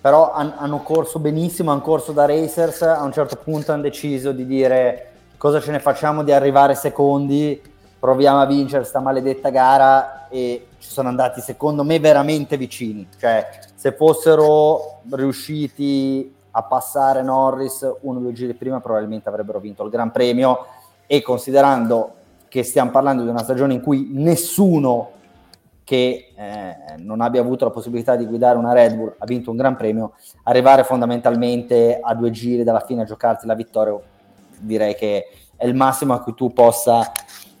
[0.00, 4.32] però han, hanno corso benissimo, hanno corso da racers, a un certo punto hanno deciso
[4.32, 7.60] di dire cosa ce ne facciamo di arrivare secondi,
[7.98, 13.46] proviamo a vincere sta maledetta gara e ci sono andati secondo me veramente vicini, cioè
[13.74, 19.90] se fossero riusciti a passare Norris uno o due giri prima probabilmente avrebbero vinto il
[19.90, 20.64] Gran Premio
[21.06, 22.14] e considerando
[22.48, 25.18] che stiamo parlando di una stagione in cui nessuno
[25.90, 29.56] che eh, non abbia avuto la possibilità di guidare una Red Bull, ha vinto un
[29.56, 30.12] Gran Premio,
[30.44, 33.98] arrivare fondamentalmente a due giri dalla fine a giocarti la vittoria,
[34.60, 35.26] direi che
[35.56, 37.10] è il massimo a cui tu possa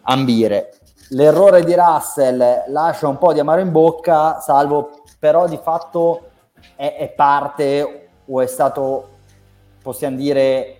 [0.02, 0.74] ambire.
[1.08, 6.28] L'errore di Russell lascia un po' di amaro in bocca, salvo però di fatto
[6.76, 9.08] è, è parte o è stato,
[9.82, 10.76] possiamo dire,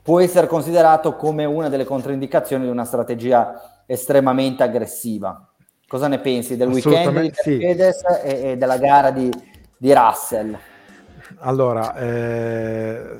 [0.00, 5.51] può essere considerato come una delle controindicazioni di una strategia estremamente aggressiva.
[5.92, 8.26] Cosa ne pensi del weekend di Mercedes sì.
[8.26, 9.30] e, e, della gara di,
[9.76, 10.56] di Russell?
[11.40, 13.16] Allora, eh,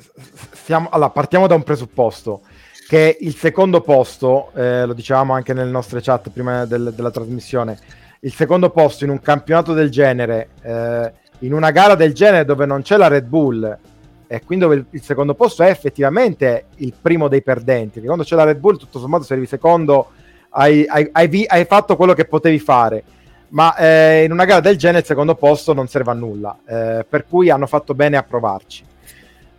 [0.53, 2.41] stiamo, allora, partiamo da un presupposto
[2.87, 7.77] che il secondo posto, eh, lo dicevamo anche nelle nostre chat prima del, della trasmissione,
[8.21, 12.65] il secondo posto in un campionato del genere, eh, in una gara del genere dove
[12.65, 13.77] non c'è la Red Bull
[14.25, 18.23] e quindi dove il, il secondo posto è effettivamente il primo dei perdenti, perché quando
[18.23, 20.07] c'è la Red Bull tutto sommato se arrivi secondo
[20.53, 23.03] hai, hai, hai, hai fatto quello che potevi fare.
[23.49, 27.05] Ma eh, in una gara del genere il secondo posto non serve a nulla, eh,
[27.07, 28.83] per cui hanno fatto bene a provarci.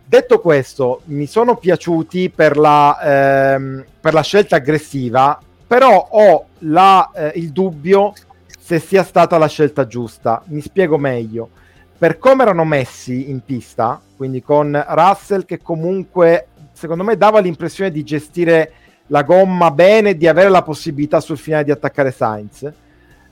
[0.07, 7.09] Detto questo, mi sono piaciuti per la, ehm, per la scelta aggressiva, però ho la,
[7.15, 8.13] eh, il dubbio
[8.59, 10.43] se sia stata la scelta giusta.
[10.47, 11.49] Mi spiego meglio.
[11.97, 17.89] Per come erano messi in pista, quindi con Russell che comunque secondo me dava l'impressione
[17.89, 18.71] di gestire
[19.07, 22.71] la gomma bene di avere la possibilità sul finale di attaccare Sainz,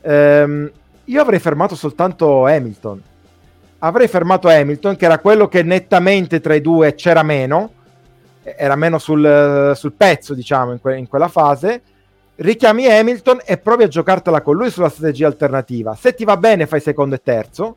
[0.02, 0.72] ehm,
[1.06, 3.02] io avrei fermato soltanto Hamilton.
[3.80, 7.72] Avrei fermato Hamilton, che era quello che nettamente tra i due c'era meno,
[8.44, 11.82] era meno sul, sul pezzo, diciamo, in, que- in, quella fase.
[12.36, 15.96] Richiami Hamilton e provi a giocartela con lui sulla strategia alternativa.
[15.96, 17.76] Se ti va bene, fai secondo e terzo.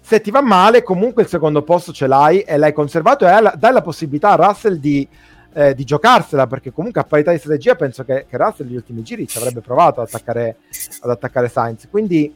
[0.00, 3.72] Se ti va male, comunque il secondo posto ce l'hai e l'hai conservato e dai
[3.72, 5.08] la possibilità a Russell di
[5.54, 9.02] eh, di giocarsela perché comunque a parità di strategia penso che, che Russell negli ultimi
[9.02, 10.56] giri ci avrebbe provato ad attaccare,
[11.00, 11.86] ad attaccare Sainz.
[11.88, 12.34] Quindi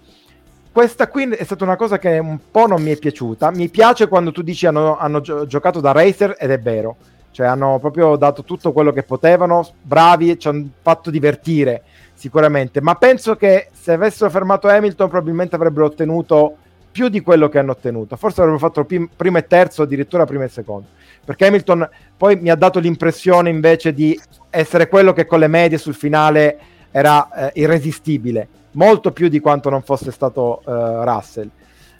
[0.70, 3.50] questa qui è stata una cosa che un po' non mi è piaciuta.
[3.50, 6.96] Mi piace quando tu dici hanno, hanno gio- giocato da racer ed è vero.
[7.30, 11.82] Cioè hanno proprio dato tutto quello che potevano bravi ci hanno fatto divertire
[12.14, 12.80] sicuramente.
[12.80, 16.56] Ma penso che se avessero fermato Hamilton probabilmente avrebbero ottenuto
[16.90, 18.16] più di quello che hanno ottenuto.
[18.16, 20.86] Forse avrebbero fatto prim- primo e terzo addirittura primo e secondo
[21.28, 21.86] perché Hamilton
[22.16, 26.58] poi mi ha dato l'impressione invece di essere quello che con le medie sul finale
[26.90, 31.50] era eh, irresistibile, molto più di quanto non fosse stato eh, Russell.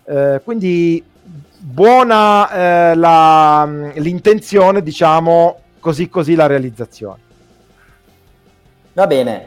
[0.05, 1.05] Eh, quindi
[1.59, 2.51] buona
[2.91, 7.19] eh, la, l'intenzione, diciamo così così la realizzazione.
[8.95, 9.47] Va bene.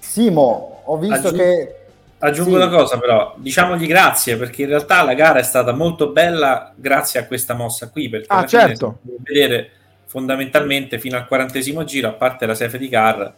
[0.00, 1.76] Simo, ho visto Aggiung- che
[2.24, 2.56] Aggiungo sì.
[2.56, 7.20] una cosa però, diciamogli grazie perché in realtà la gara è stata molto bella grazie
[7.20, 9.00] a questa mossa qui perché ah, certo.
[9.02, 9.70] vedere
[10.06, 13.34] fondamentalmente fino al quarantesimo giro, a parte la safety car,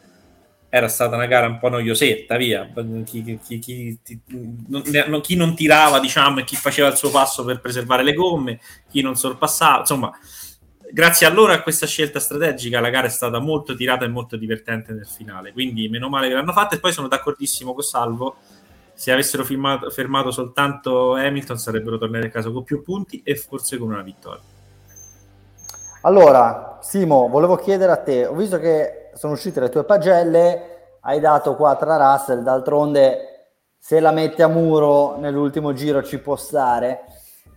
[0.68, 2.70] era stata una gara un po' noiosetta, via.
[3.04, 3.98] Chi, chi, chi,
[4.68, 8.60] non, chi, non, tirava, diciamo, e chi faceva il suo passo per preservare le gomme,
[8.90, 10.12] chi non sorpassava, insomma,
[10.92, 14.36] grazie a loro a questa scelta strategica la gara è stata molto tirata e molto
[14.36, 18.36] divertente nel finale, quindi meno male che l'hanno fatta e poi sono d'accordissimo con Salvo
[18.96, 23.76] se avessero firmato, fermato soltanto Hamilton sarebbero tornati a casa con più punti e forse
[23.76, 24.40] con una vittoria.
[26.00, 31.20] Allora, Simo, volevo chiedere a te, ho visto che sono uscite le tue pagelle, hai
[31.20, 37.00] dato 4 a Russell, d'altronde se la metti a muro nell'ultimo giro ci può stare.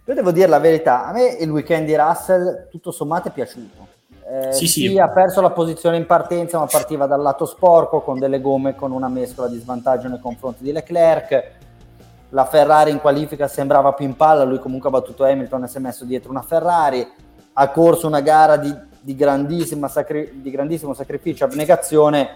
[0.06, 3.89] Io devo dire la verità, a me il weekend di Russell tutto sommato è piaciuto.
[4.32, 5.00] Eh, sì, sì.
[5.00, 8.92] ha perso la posizione in partenza, ma partiva dal lato sporco con delle gomme con
[8.92, 11.52] una mescola di svantaggio nei confronti di Leclerc.
[12.30, 15.78] La Ferrari in qualifica sembrava più in palla, lui comunque ha battuto Hamilton e si
[15.78, 17.08] è messo dietro una Ferrari.
[17.54, 18.72] Ha corso una gara di,
[19.02, 19.18] di,
[19.88, 22.30] sacri- di grandissimo sacrificio, abnegazione.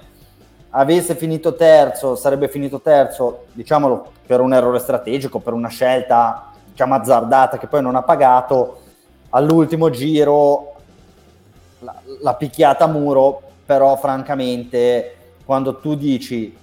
[0.72, 6.96] Avesse finito terzo, sarebbe finito terzo, diciamolo, per un errore strategico, per una scelta diciamo
[6.96, 8.80] azzardata che poi non ha pagato.
[9.30, 10.73] All'ultimo giro
[11.84, 15.16] la, la picchiata a muro, però francamente
[15.46, 16.58] quando tu dici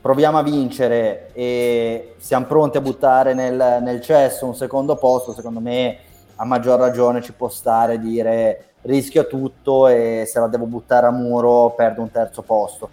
[0.00, 5.60] proviamo a vincere e siamo pronti a buttare nel, nel cesso un secondo posto, secondo
[5.60, 5.98] me
[6.36, 11.10] a maggior ragione ci può stare dire rischio tutto e se la devo buttare a
[11.10, 12.90] muro perdo un terzo posto.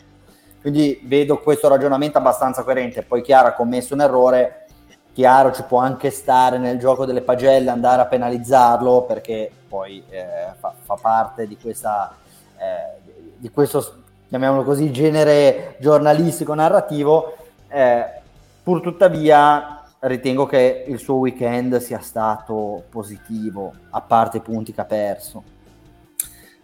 [0.61, 3.01] Quindi vedo questo ragionamento abbastanza coerente.
[3.01, 4.60] Poi Chiara ha commesso un errore,
[5.13, 10.53] chiaro ci può anche stare nel gioco delle pagelle andare a penalizzarlo perché poi eh,
[10.59, 12.15] fa, fa, parte di questa
[12.57, 12.99] eh,
[13.37, 17.35] di questo chiamiamolo così genere giornalistico narrativo.
[17.69, 18.05] Eh,
[18.63, 24.81] pur tuttavia ritengo che il suo weekend sia stato positivo a parte i punti che
[24.81, 25.43] ha perso.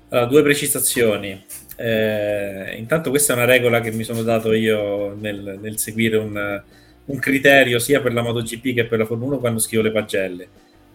[0.09, 1.45] Allora, due precisazioni.
[1.75, 6.61] Eh, intanto questa è una regola che mi sono dato io nel, nel seguire un
[7.07, 10.47] un criterio sia per la MotoGP che per la Formula 1 quando scrivo le pagelle.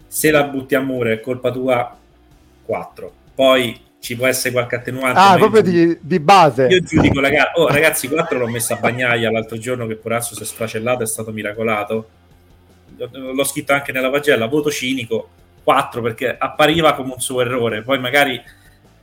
[0.07, 1.97] Se la butti a muro è colpa tua,
[2.65, 3.13] 4.
[3.33, 5.19] Poi ci può essere qualche attenuante.
[5.19, 6.67] Ah, proprio di, di, base.
[6.67, 7.51] Io giudico la gara.
[7.55, 11.07] Oh, ragazzi, 4 l'ho messa a bagnaia l'altro giorno che Porazzo si è sfracellato, è
[11.07, 12.09] stato miracolato.
[12.95, 15.29] L'ho scritto anche nella pagella, voto cinico
[15.63, 17.81] 4 perché appariva come un suo errore.
[17.81, 18.39] Poi magari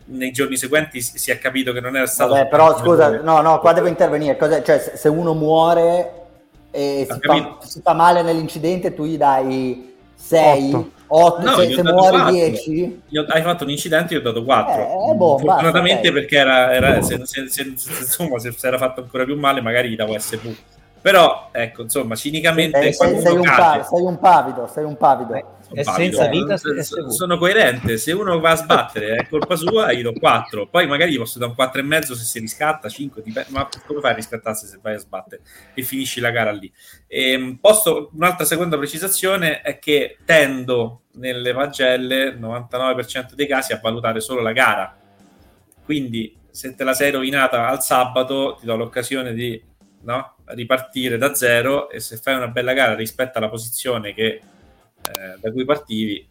[0.04, 2.34] nei giorni seguenti si è capito che non era stato...
[2.34, 4.36] Vabbè, però scusa, no, no, qua devo intervenire.
[4.36, 4.62] Cos'è?
[4.62, 6.19] Cioè, se uno muore
[6.70, 11.82] e si fa, si fa, male nell'incidente, tu gli dai 6, 8, no, se, se
[11.82, 13.02] muori 10.
[13.28, 15.10] hai fatto un incidente, io ho dato 4.
[15.10, 19.00] Eh, boh, Fortunatamente basta, perché era, era se, se, se, insomma, se si era fatto
[19.00, 20.54] ancora più male, magari gli davo SV.
[21.00, 22.78] Però, ecco, insomma, cinicamente...
[22.78, 25.34] Eh, sei, sei, un pa- sei, un pavido, sei un pavido.
[25.34, 27.96] Eh, è senza vita sono coerente.
[27.96, 31.38] Se uno va a sbattere è colpa sua gli do 4 poi magari gli posso
[31.38, 34.66] dare un 4 e mezzo se si riscatta 5 dipende, ma come fai a riscattarsi
[34.66, 35.42] se vai a sbattere
[35.74, 36.70] e finisci la gara lì?
[37.06, 43.80] E, ehm, posto, un'altra seconda precisazione è che tendo nelle pagelle 99% dei casi a
[43.80, 44.96] valutare solo la gara.
[45.84, 49.62] Quindi se te la sei rovinata al sabato ti do l'occasione di
[50.02, 55.38] no, ripartire da zero e se fai una bella gara rispetto alla posizione che eh,
[55.40, 56.28] da cui partivi.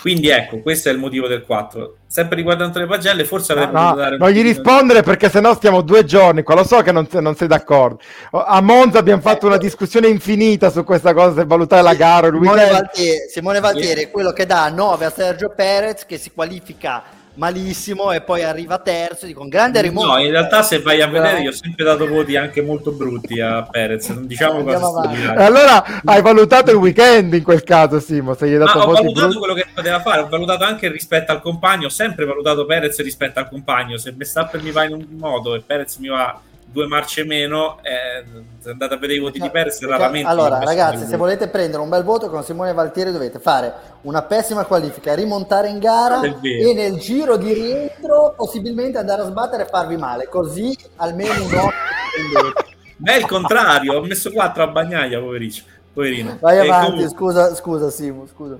[0.00, 1.96] Quindi ecco, questo è il motivo del 4.
[2.06, 4.16] Sempre riguardante le pagelle, forse avrei no, potuto dare...
[4.18, 5.04] Non gli rispondere di...
[5.06, 8.00] perché sennò stiamo due giorni qua, lo so che non, non, sei d'accordo.
[8.30, 12.28] A Monza abbiamo fatto una discussione infinita su questa cosa, se valutare la gara.
[12.28, 17.02] Simone Valtieri, Simone Valtieri è quello che dà 9 a Sergio Perez, che si qualifica
[17.36, 20.14] malissimo e poi arriva terzo con grande rimonta.
[20.14, 23.40] No, in realtà se vai a vedere io ho sempre dato voti anche molto brutti
[23.40, 28.48] a Perez, non diciamo cosa Allora hai valutato il weekend in quel caso Simo, se
[28.48, 29.38] gli hai dato Ma ho valutato brutti.
[29.38, 33.38] quello che poteva fare, ho valutato anche rispetto al compagno, ho sempre valutato Perez rispetto
[33.38, 37.24] al compagno, se Verstappen mi va in un modo e Perez mi va due marce
[37.24, 38.24] meno, eh,
[38.68, 40.28] andate a vedere i voti di Perez raramente.
[40.28, 44.64] Allora, ragazzi, se volete prendere un bel voto con Simone Valtieri dovete fare una pessima
[44.64, 49.96] qualifica, rimontare in gara e nel giro di rientro possibilmente andare a sbattere e farvi
[49.96, 52.52] male, così almeno un occhio
[52.98, 55.54] Ma è il contrario, ho messo 4 a bagnaia, poverino.
[55.92, 56.38] poverino.
[56.40, 57.14] Vai avanti, comunque...
[57.14, 58.58] scusa, scusa Simo, scusa.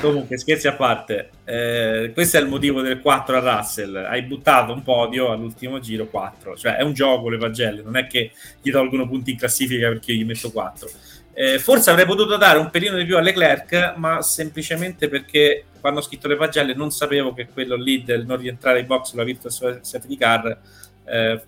[0.00, 3.96] Comunque, scherzi a parte, eh, questo è il motivo del 4 a Russell.
[3.96, 8.06] Hai buttato un podio all'ultimo giro 4, cioè è un gioco le pagelle, non è
[8.06, 10.88] che gli tolgono punti in classifica perché io gli metto 4.
[11.34, 16.00] Eh, forse avrei potuto dare un pelino di più a Leclerc, ma semplicemente perché quando
[16.00, 19.24] ho scritto le pagelle non sapevo che quello lì del non rientrare in box sulla
[19.24, 20.58] virtual safety car
[21.04, 21.40] eh,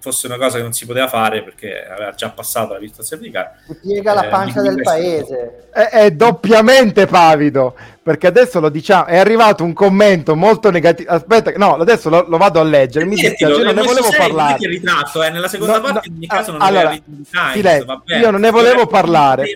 [0.00, 3.52] fosse una cosa che non si poteva fare perché aveva già passato la vista applicare.
[3.80, 5.68] Piega la eh, pancia del paese.
[5.72, 9.06] È, è, doppiamente pavido perché adesso lo diciamo.
[9.06, 11.10] È arrivato un commento molto negativo.
[11.10, 13.06] Aspetta, no, adesso lo, lo vado a leggere.
[13.06, 14.58] Mi dispiace, non ne volevo sei, parlare.
[14.60, 15.30] Non ritratto, eh.
[15.30, 18.50] Nella seconda no, parte, no, in ogni caso, non allora, Times, silenzio, io non ne
[18.50, 19.54] volevo parlare.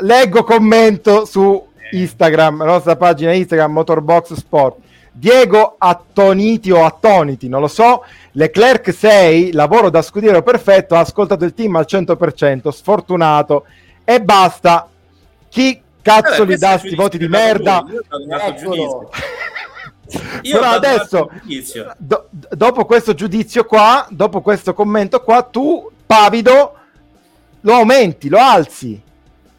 [0.00, 4.88] Leggo commento su Instagram, la nostra pagina Instagram Motorbox Sport
[5.20, 8.04] Diego attoniti o attoniti, non lo so.
[8.32, 13.66] Leclerc 6, lavoro da scudiero perfetto, ha ascoltato il team al 100%, sfortunato
[14.02, 14.88] e basta.
[15.50, 17.84] Chi cazzo gli dà sti voti di merda?
[17.86, 19.10] Io
[20.58, 21.30] Però adesso,
[21.98, 26.76] do, dopo questo giudizio qua, dopo questo commento qua, tu, pavido,
[27.60, 29.00] lo aumenti, lo alzi.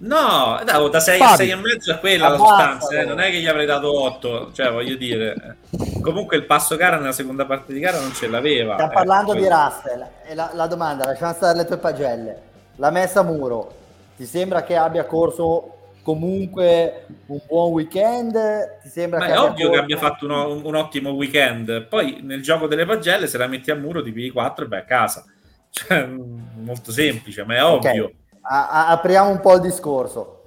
[0.01, 3.05] No, davo da 6 a 6 e mezzo a quella la sostanza, eh.
[3.05, 5.57] non è che gli avrei dato 8, cioè voglio dire,
[6.01, 8.73] comunque il passo gara nella seconda parte di gara non ce l'aveva.
[8.75, 12.41] Sta parlando eh, di Russell e la, la domanda, lasciamo stare le tue pagelle,
[12.77, 13.75] la messa a muro,
[14.17, 18.79] ti sembra che abbia corso comunque un buon weekend?
[18.81, 19.71] Ti sembra Ma che è ovvio corso...
[19.71, 23.45] che abbia fatto un, un, un, ottimo weekend, poi nel gioco delle pagelle se la
[23.45, 25.23] metti a muro ti pigli 4 e vai a casa,
[25.69, 28.05] cioè molto semplice, ma è ovvio.
[28.05, 30.43] Okay a, a, apriamo un po' il discorso.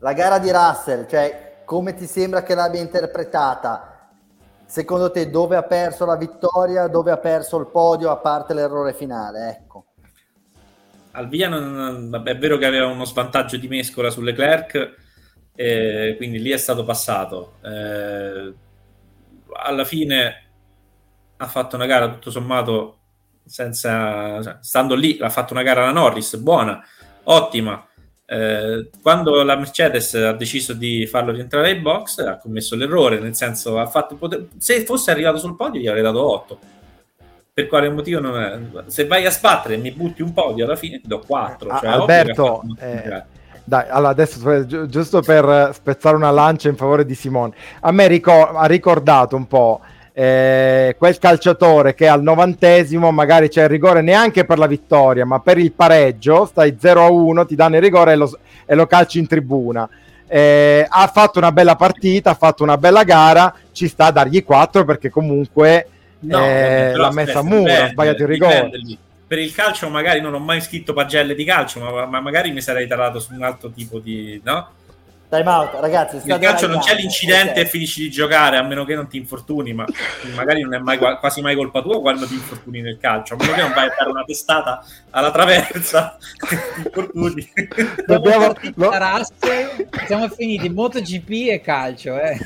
[0.00, 4.10] La gara di Russell, cioè come ti sembra che l'abbia interpretata?
[4.64, 8.92] Secondo te dove ha perso la vittoria, dove ha perso il podio, a parte l'errore
[8.92, 9.50] finale?
[9.50, 9.86] Ecco.
[11.12, 14.94] Al via non, è vero che aveva uno svantaggio di mescola sulle Leclerc,
[15.54, 17.54] eh, quindi lì è stato passato.
[17.62, 18.54] Eh,
[19.54, 20.50] alla fine
[21.38, 22.98] ha fatto una gara tutto sommato
[23.44, 26.82] senza, stando lì, ha fatto una gara la Norris buona
[27.30, 27.84] ottima.
[28.30, 33.34] Eh, quando la Mercedes ha deciso di farlo rientrare ai box, ha commesso l'errore, nel
[33.34, 34.48] senso, ha fatto poter...
[34.58, 36.58] se fosse arrivato sul podio, gli avrei dato 8.
[37.54, 38.58] Per quale motivo non è?
[38.90, 41.78] Se vai a sbattere e mi butti un podio alla fine, ti do 4.
[41.78, 43.22] Cioè, Alberto, eh,
[43.64, 48.06] dai, allora adesso gi- giusto per spezzare una lancia in favore di Simone, a me
[48.06, 49.80] ricor- ha ricordato un po'
[50.20, 55.38] eh, quel calciatore che al novantesimo magari c'è il rigore neanche per la vittoria, ma
[55.38, 58.88] per il pareggio, stai 0 a 1, ti danno il rigore e lo, e lo
[58.88, 59.88] calci in tribuna.
[60.26, 64.42] Eh, ha fatto una bella partita, ha fatto una bella gara, ci sta a dargli
[64.42, 65.86] 4 perché comunque
[66.18, 68.70] no, eh, l'ha messa a muro, ha sbagliato il rigore.
[69.24, 72.60] Per il calcio magari non ho mai scritto pagelle di calcio, ma, ma magari mi
[72.60, 74.40] sarei tarato su un altro tipo di...
[74.42, 74.70] No?
[75.28, 76.20] Time out, ragazzi.
[76.24, 77.62] Nel calcio non c'è l'incidente okay.
[77.64, 79.84] e finisci di giocare a meno che non ti infortuni, ma
[80.34, 83.34] magari non è mai, quasi mai colpa tua quando ti infortuni nel calcio.
[83.34, 86.16] A meno che non vai a dare una testata alla traversa,
[86.48, 87.52] ti infortuni.
[88.06, 88.90] Dobbiamo lo...
[90.06, 92.18] siamo finiti MotoGP e calcio.
[92.18, 92.38] Eh.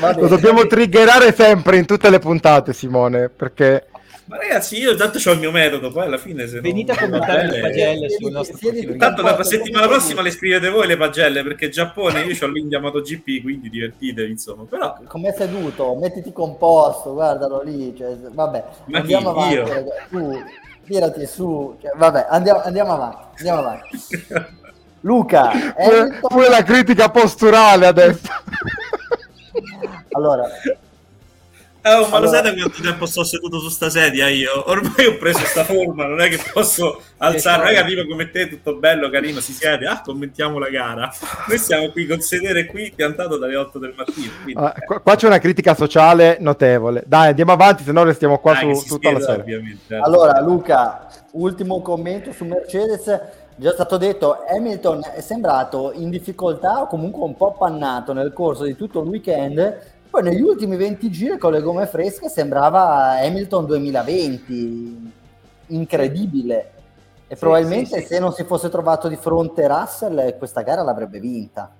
[0.16, 3.88] Lo dobbiamo triggerare sempre in tutte le puntate, Simone, perché
[4.26, 7.46] ma ragazzi, io tanto ho il mio metodo, poi alla fine se Venite a commentare
[7.46, 8.96] le pagelle sul nostro profilo.
[8.96, 13.42] Tanto la settimana prossima le scrivete voi le pagelle, perché Giappone io ho l'India MotoGP,
[13.42, 14.64] quindi divertitevi, insomma.
[14.64, 14.96] Però...
[15.06, 19.56] Come seduto, mettiti composto, guardalo lì, cioè, vabbè, Ma andiamo chi?
[19.56, 19.84] avanti, io?
[20.08, 20.42] tu,
[20.86, 23.88] tirati su, cioè, vabbè, andiamo, andiamo avanti, andiamo avanti.
[25.04, 28.26] Luca, pure, pure la critica posturale adesso.
[30.12, 30.48] allora,
[31.86, 32.18] Oh, ma allora...
[32.20, 34.70] lo sai da quanto tempo sto seduto su sta sedia io?
[34.70, 38.30] Ormai ho preso sta forma, non è che posso alzare, non è che arrivo come
[38.30, 41.12] te, tutto bello, carino, si siede, ah, commentiamo la gara.
[41.46, 44.32] Noi siamo qui con sedere qui piantato dalle 8 del mattino.
[44.42, 47.04] Quindi, ah, qua, qua, c'è una critica sociale notevole.
[47.06, 49.42] Dai, andiamo avanti, se no restiamo qua Dai, su tutta la sera.
[49.42, 49.94] Ovviamente.
[49.94, 53.20] Allora, Luca, ultimo commento su Mercedes.
[53.56, 58.64] Già stato detto, Hamilton è sembrato in difficoltà o comunque un po' appannato nel corso
[58.64, 63.66] di tutto il weekend poi negli ultimi 20 giri con le gomme fresche sembrava Hamilton
[63.66, 65.12] 2020,
[65.66, 66.70] incredibile.
[67.26, 68.06] E sì, probabilmente sì, sì.
[68.06, 71.74] se non si fosse trovato di fronte Russell, questa gara l'avrebbe vinta.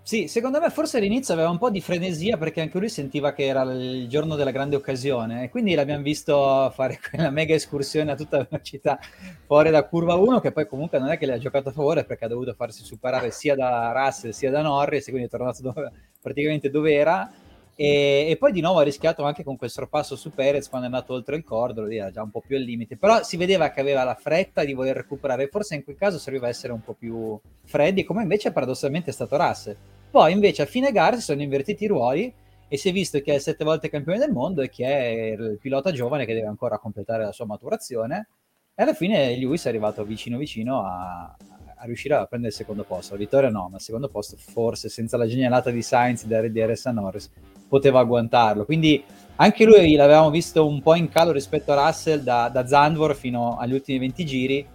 [0.00, 3.46] Sì, secondo me forse all'inizio aveva un po' di frenesia perché anche lui sentiva che
[3.46, 8.14] era il giorno della grande occasione e quindi l'abbiamo visto fare quella mega escursione a
[8.14, 8.98] tutta velocità
[9.46, 12.04] fuori da curva 1 che poi comunque non è che le ha giocato a favore
[12.04, 15.62] perché ha dovuto farsi superare sia da Russell sia da Norris e quindi è tornato
[15.62, 15.90] dove,
[16.24, 17.30] praticamente dove era
[17.76, 20.90] e, e, poi di nuovo ha rischiato anche con quel sorpasso su Perez quando è
[20.90, 23.80] andato oltre il cordolo, era già un po' più al limite, però si vedeva che
[23.80, 27.38] aveva la fretta di voler recuperare, forse in quel caso serviva essere un po' più
[27.64, 29.76] freddi, come invece paradossalmente è stato Russell.
[30.08, 32.32] Poi invece a fine gara si sono invertiti i ruoli
[32.68, 35.58] e si è visto chi è sette volte campione del mondo e chi è il
[35.60, 38.28] pilota giovane che deve ancora completare la sua maturazione.
[38.76, 41.36] E alla fine Lewis è arrivato vicino vicino a
[41.84, 43.14] riuscire a prendere il secondo posto.
[43.14, 46.34] La vittoria no, ma il secondo posto forse senza la genialata di Sainz e di
[46.34, 47.30] RDRS a Norris
[47.68, 48.64] poteva agguantarlo.
[48.64, 49.02] Quindi
[49.36, 53.56] anche lui l'avevamo visto un po' in calo rispetto a Russell da, da Zandvoort fino
[53.58, 54.66] agli ultimi 20 giri.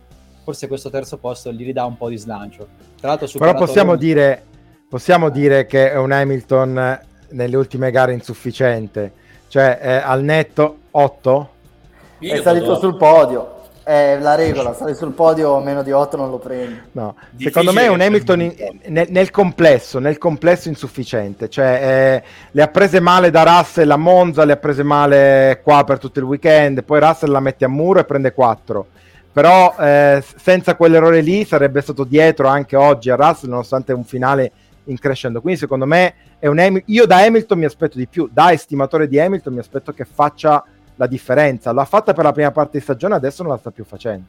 [0.43, 2.67] Forse questo terzo posto gli ridà un po' di slancio.
[2.99, 4.43] Tra l'altro, Però possiamo dire
[4.89, 6.99] possiamo dire che è un Hamilton
[7.29, 9.13] nelle ultime gare insufficiente,
[9.47, 11.49] cioè eh, al netto 8?
[12.17, 13.58] È salito sul podio.
[13.89, 16.79] È la regola, sale sul podio meno di 8 non lo prendi.
[16.91, 17.15] No.
[17.39, 18.53] Secondo me è un Hamilton in,
[18.85, 23.97] nel, nel, complesso, nel complesso insufficiente, cioè eh, le ha prese male da Russell a
[23.97, 27.67] Monza, le ha prese male qua per tutto il weekend, poi Russell la mette a
[27.67, 28.85] muro e prende 4
[29.31, 34.51] però eh, senza quell'errore lì sarebbe stato dietro anche oggi a Russell nonostante un finale
[34.83, 35.41] in crescendo.
[35.41, 36.93] Quindi secondo me è un Hamilton.
[36.93, 40.63] Io da Hamilton mi aspetto di più, da estimatore di Hamilton mi aspetto che faccia
[40.99, 41.71] la differenza.
[41.71, 44.25] L'ha fatta per la prima parte di stagione, adesso non la sta più facendo.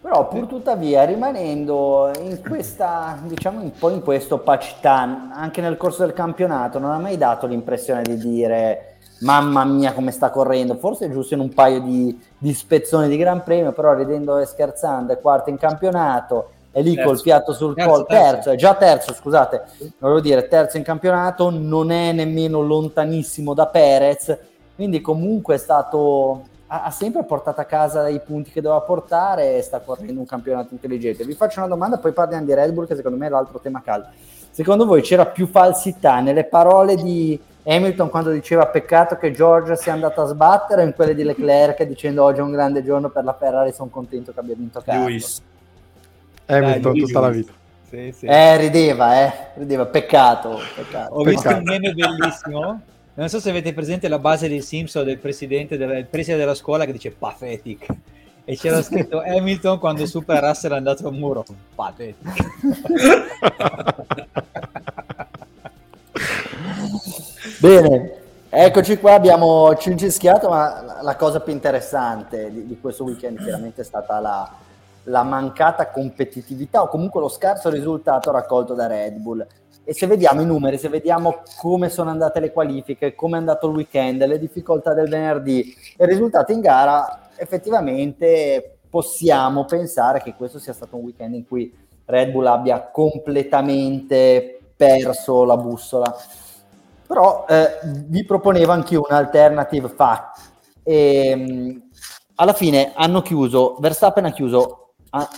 [0.00, 6.04] Però pur tuttavia rimanendo in questa, diciamo un po' in questo opacità, anche nel corso
[6.04, 11.06] del campionato, non ha mai dato l'impressione di dire mamma mia come sta correndo, forse
[11.06, 15.12] è giusto in un paio di, di spezzoni di Gran Premio, però ridendo e scherzando
[15.12, 17.08] è quarto in campionato, è lì terzo.
[17.08, 19.62] col fiato sul collo, terzo, terzo, è già terzo, scusate,
[19.98, 24.49] volevo dire terzo in campionato, non è nemmeno lontanissimo da Perez,
[24.80, 29.60] quindi comunque è stato ha, sempre portato a casa i punti che doveva portare e
[29.60, 31.22] sta correndo un campionato intelligente.
[31.26, 33.82] Vi faccio una domanda, poi parliamo di Red Bull, che secondo me è l'altro tema
[33.82, 34.08] caldo.
[34.50, 39.92] Secondo voi c'era più falsità nelle parole di Hamilton quando diceva peccato che George sia
[39.92, 43.24] andato a sbattere o in quelle di Leclerc dicendo oggi è un grande giorno per
[43.24, 45.06] la Ferrari, sono contento che abbia vinto Carlos?
[45.06, 45.42] Lewis.
[46.46, 47.52] Hamilton Dai, tutta la vita.
[47.86, 48.24] Sì, sì.
[48.24, 50.58] Eh, rideva, eh, rideva, peccato.
[50.74, 51.12] peccato.
[51.12, 52.80] Ho visto un meme bellissimo
[53.20, 56.86] non so se avete presente la base dei Simpson del presidente della, preside della scuola
[56.86, 57.86] che dice pathetic.
[58.46, 61.44] E c'era scritto Hamilton quando Super Russell è andato a un muro.
[61.74, 62.16] Pathetic.
[67.60, 68.12] Bene,
[68.48, 73.84] eccoci qua, abbiamo cincischiato, ma la cosa più interessante di, di questo weekend chiaramente è
[73.84, 74.50] stata la,
[75.04, 79.46] la mancata competitività o comunque lo scarso risultato raccolto da Red Bull.
[79.84, 83.66] E se vediamo i numeri, se vediamo come sono andate le qualifiche, come è andato
[83.68, 90.34] il weekend, le difficoltà del venerdì e i risultati in gara, effettivamente possiamo pensare che
[90.34, 91.72] questo sia stato un weekend in cui
[92.04, 96.14] Red Bull abbia completamente perso la bussola.
[97.06, 100.50] Però eh, vi proponevo anche un alternative fact.
[100.82, 101.82] E, ehm,
[102.36, 105.28] alla fine hanno chiuso, Verstappen ha chiuso a,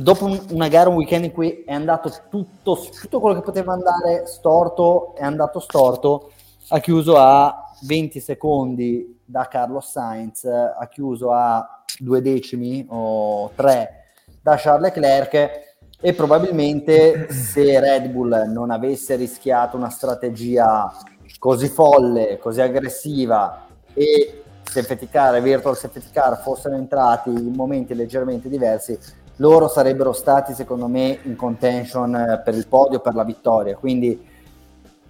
[0.00, 3.72] dopo un, una gara, un weekend in cui è andato tutto, tutto quello che poteva
[3.72, 6.30] andare storto, è andato storto,
[6.68, 14.04] ha chiuso a 20 secondi da Carlos Sainz, ha chiuso a due decimi o tre
[14.40, 15.66] da Charles Leclerc
[16.00, 20.92] e probabilmente se Red Bull non avesse rischiato una strategia
[21.40, 27.94] così folle, così aggressiva e safety car e virtual safety car fossero entrati in momenti
[27.94, 28.96] leggermente diversi,
[29.38, 33.76] loro sarebbero stati secondo me in contention eh, per il podio, per la vittoria.
[33.76, 34.26] Quindi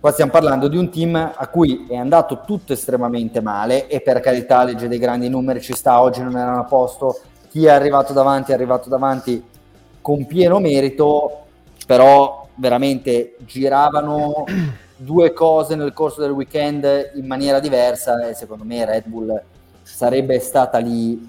[0.01, 4.21] qua stiamo parlando di un team a cui è andato tutto estremamente male e per
[4.21, 7.19] carità legge dei grandi numeri ci sta, oggi non erano a posto,
[7.49, 9.43] chi è arrivato davanti è arrivato davanti
[10.01, 11.45] con pieno merito,
[11.87, 14.45] però veramente giravano
[14.97, 19.43] due cose nel corso del weekend in maniera diversa e secondo me Red Bull
[19.83, 21.27] sarebbe stata lì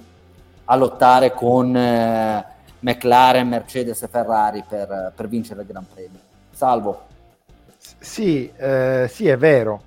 [0.65, 1.75] a lottare con...
[1.75, 6.19] Eh, McLaren, Mercedes e Ferrari per, per vincere il Gran Premio.
[6.51, 7.07] Salvo.
[7.99, 9.83] Sì, eh, sì, è vero.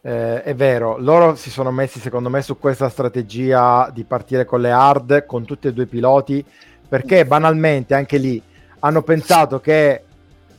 [0.00, 4.60] Eh, è vero, loro si sono messi secondo me su questa strategia di partire con
[4.60, 6.44] le hard con tutti e due i piloti
[6.86, 8.42] perché banalmente anche lì
[8.80, 10.02] hanno pensato che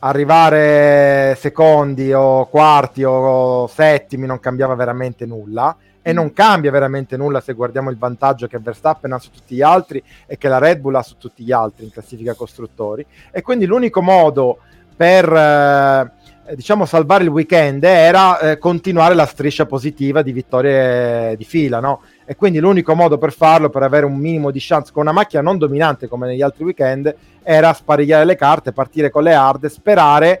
[0.00, 7.40] arrivare secondi o quarti o settimi non cambiava veramente nulla e non cambia veramente nulla
[7.40, 10.78] se guardiamo il vantaggio che Verstappen ha su tutti gli altri e che la Red
[10.78, 14.58] Bull ha su tutti gli altri in classifica costruttori e quindi l'unico modo
[14.94, 21.44] per eh, diciamo salvare il weekend era eh, continuare la striscia positiva di vittorie di
[21.44, 22.02] fila no?
[22.24, 25.42] e quindi l'unico modo per farlo per avere un minimo di chance con una macchina
[25.42, 30.40] non dominante come negli altri weekend era sparigliare le carte partire con le hard sperare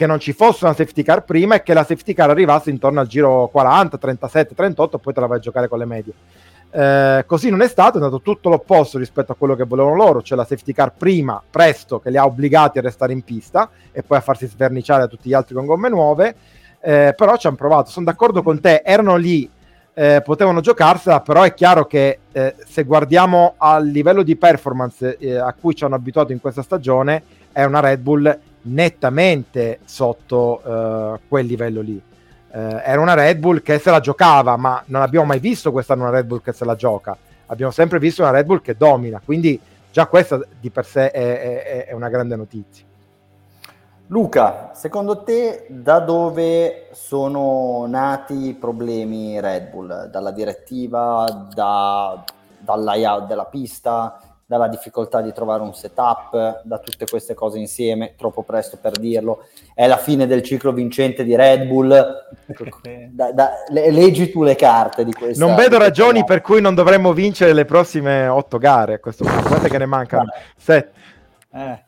[0.00, 3.00] che non ci fosse una safety car prima e che la safety car arrivasse intorno
[3.00, 6.14] al giro 40, 37, 38 poi te la vai a giocare con le medie.
[6.70, 10.22] Eh, così non è stato, è andato tutto l'opposto rispetto a quello che volevano loro,
[10.22, 14.02] cioè la safety car prima, presto, che li ha obbligati a restare in pista e
[14.02, 16.34] poi a farsi sverniciare da tutti gli altri con gomme nuove,
[16.80, 19.50] eh, però ci hanno provato, sono d'accordo con te, erano lì,
[19.92, 25.36] eh, potevano giocarsela, però è chiaro che eh, se guardiamo al livello di performance eh,
[25.36, 27.22] a cui ci hanno abituato in questa stagione,
[27.52, 32.02] è una Red Bull nettamente sotto uh, quel livello lì.
[32.52, 35.94] Uh, era una Red Bull che se la giocava, ma non abbiamo mai visto questa
[35.94, 37.16] una Red Bull che se la gioca.
[37.46, 39.58] Abbiamo sempre visto una Red Bull che domina, quindi
[39.90, 42.84] già questa di per sé è, è, è una grande notizia.
[44.08, 50.10] Luca, secondo te da dove sono nati i problemi Red Bull?
[50.10, 52.24] Dalla direttiva, da,
[52.58, 54.20] dal layout della pista,
[54.50, 59.46] dalla difficoltà di trovare un setup, da tutte queste cose insieme, troppo presto per dirlo,
[59.74, 61.88] è la fine del ciclo vincente di Red Bull.
[63.12, 65.46] da, da, le, leggi tu le carte di questo.
[65.46, 69.46] Non vedo ragioni per cui non dovremmo vincere le prossime otto gare a questo punto,
[69.46, 70.98] guarda che ne mancano sette.
[71.52, 71.84] Eh.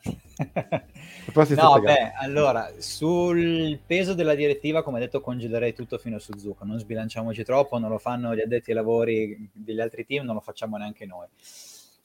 [1.55, 6.63] no, beh, allora, sul peso della direttiva, come detto, congelerei tutto fino su Zucco.
[6.63, 10.41] Non sbilanciamoci troppo, non lo fanno gli addetti ai lavori degli altri team, non lo
[10.41, 11.27] facciamo neanche noi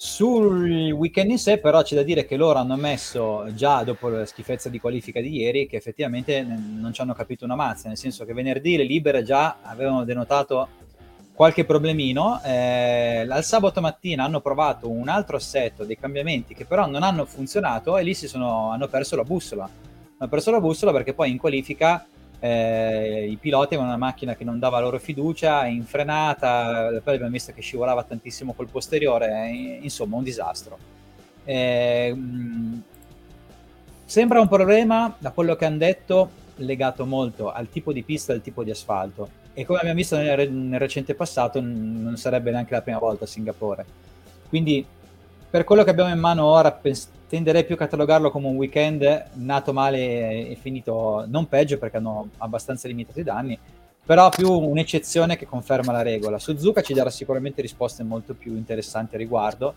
[0.00, 4.24] Sul weekend in sé, però, c'è da dire che loro hanno messo già dopo la
[4.26, 8.24] schifezza di qualifica di ieri che effettivamente non ci hanno capito una mazza, nel senso
[8.24, 10.68] che venerdì le libere già avevano denotato
[11.32, 12.40] qualche problemino.
[12.44, 17.24] Eh, al sabato mattina hanno provato un altro assetto, dei cambiamenti che però non hanno
[17.24, 19.68] funzionato e lì si sono, hanno perso la bussola.
[20.18, 22.06] Hanno perso la bussola perché poi in qualifica
[22.40, 27.32] eh, i piloti avevano una macchina che non dava loro fiducia, in frenata, poi abbiamo
[27.32, 29.48] visto che scivolava tantissimo col posteriore,
[29.80, 30.78] insomma un disastro.
[31.44, 32.16] Eh,
[34.04, 38.36] sembra un problema, da quello che hanno detto, legato molto al tipo di pista e
[38.36, 39.46] al tipo di asfalto.
[39.54, 43.26] E come abbiamo visto nel, nel recente passato, non sarebbe neanche la prima volta a
[43.26, 43.84] Singapore.
[44.48, 44.86] Quindi,
[45.50, 49.26] per quello che abbiamo in mano ora, pens- tenderei più a catalogarlo come un weekend
[49.34, 53.58] nato male e finito non peggio perché hanno abbastanza limitato i danni,
[54.04, 56.38] però più un'eccezione che conferma la regola.
[56.38, 59.74] Suzuka ci darà sicuramente risposte molto più interessanti a riguardo,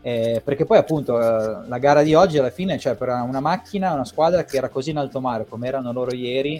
[0.00, 3.92] eh, perché poi appunto eh, la gara di oggi alla fine, cioè per una macchina,
[3.92, 6.58] una squadra che era così in alto mare come erano loro ieri,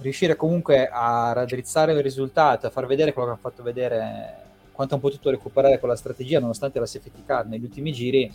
[0.00, 4.34] riuscire comunque a raddrizzare il risultato, a far vedere quello che hanno fatto vedere,
[4.72, 8.30] quanto hanno potuto recuperare con la strategia nonostante la safety car negli ultimi giri,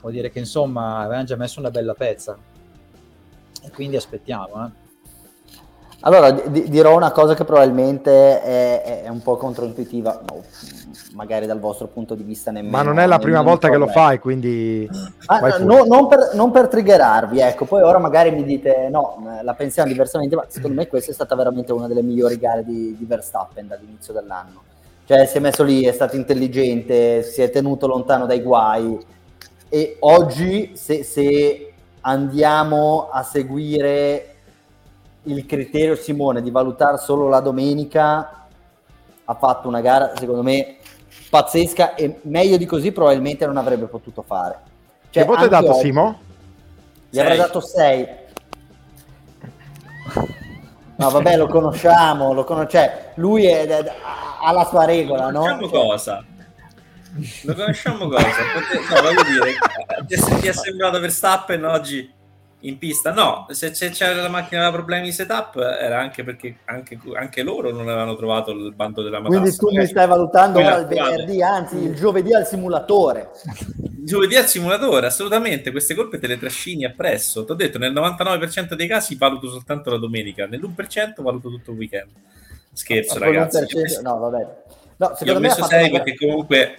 [0.00, 2.36] vuol dire che insomma avevano già messo una bella pezza.
[3.68, 4.70] E quindi aspettiamo eh.
[6.00, 10.42] allora di- dirò una cosa che probabilmente è, è un po' controintuitiva no,
[11.14, 13.88] magari dal vostro punto di vista nemmeno ma non è la prima volta che lo
[13.88, 14.88] fai quindi
[15.26, 19.54] ah, no, non, per, non per triggerarvi ecco poi ora magari mi dite no la
[19.54, 23.04] pensiamo diversamente ma secondo me questa è stata veramente una delle migliori gare di, di
[23.04, 24.62] Verstappen dall'inizio dell'anno.
[25.04, 28.98] Cioè si è messo lì, è stato intelligente, si è tenuto lontano dai guai,
[29.68, 34.34] e oggi se, se andiamo a seguire
[35.24, 38.46] il criterio Simone di valutare solo la domenica
[39.24, 40.76] ha fatto una gara secondo me
[41.28, 44.58] pazzesca e meglio di così probabilmente non avrebbe potuto fare
[45.10, 46.18] cioè, che voto hai dato oggi, Simo?
[47.10, 48.08] gli avrei dato 6
[50.96, 53.92] no vabbè lo conosciamo lo conosce- cioè, lui è, è,
[54.40, 55.42] ha la sua regola no?
[55.44, 56.24] Cioè, cosa?
[57.42, 58.26] Lo conosciamo cosa?
[58.26, 62.16] No, voglio dire, ti è sembrato Verstappen oggi
[62.60, 63.12] in pista?
[63.12, 67.70] No, se, c'era la macchina aveva problemi di setup era anche perché anche, anche, loro
[67.70, 69.40] non avevano trovato il bando della matassa.
[69.40, 73.30] Quindi tu mi stai valutando ora il venerdì, anzi il giovedì al simulatore.
[74.08, 77.44] Giovedì al simulatore, assolutamente, queste colpe te le trascini appresso.
[77.44, 81.76] Ti ho detto, nel 99% dei casi valuto soltanto la domenica, nell'1% valuto tutto il
[81.76, 82.10] weekend.
[82.72, 83.66] Scherzo, ragazzi.
[84.02, 84.46] No, vabbè.
[84.96, 86.78] No, Io ho messo 6 perché comunque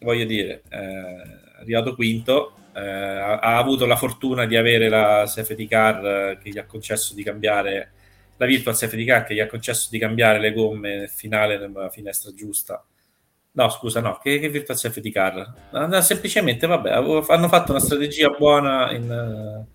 [0.00, 5.66] voglio dire, eh, arrivato quinto, eh, ha, ha, avuto la fortuna di avere la safety
[5.66, 7.92] car eh, che gli ha concesso di cambiare,
[8.36, 11.90] la virtual safety car che gli ha concesso di cambiare le gomme nel finale nella
[11.90, 12.84] finestra giusta.
[13.52, 15.52] No, scusa, no, che, che virtual safety car?
[15.72, 19.68] No, semplicemente, vabbè, hanno fatto una strategia buona in...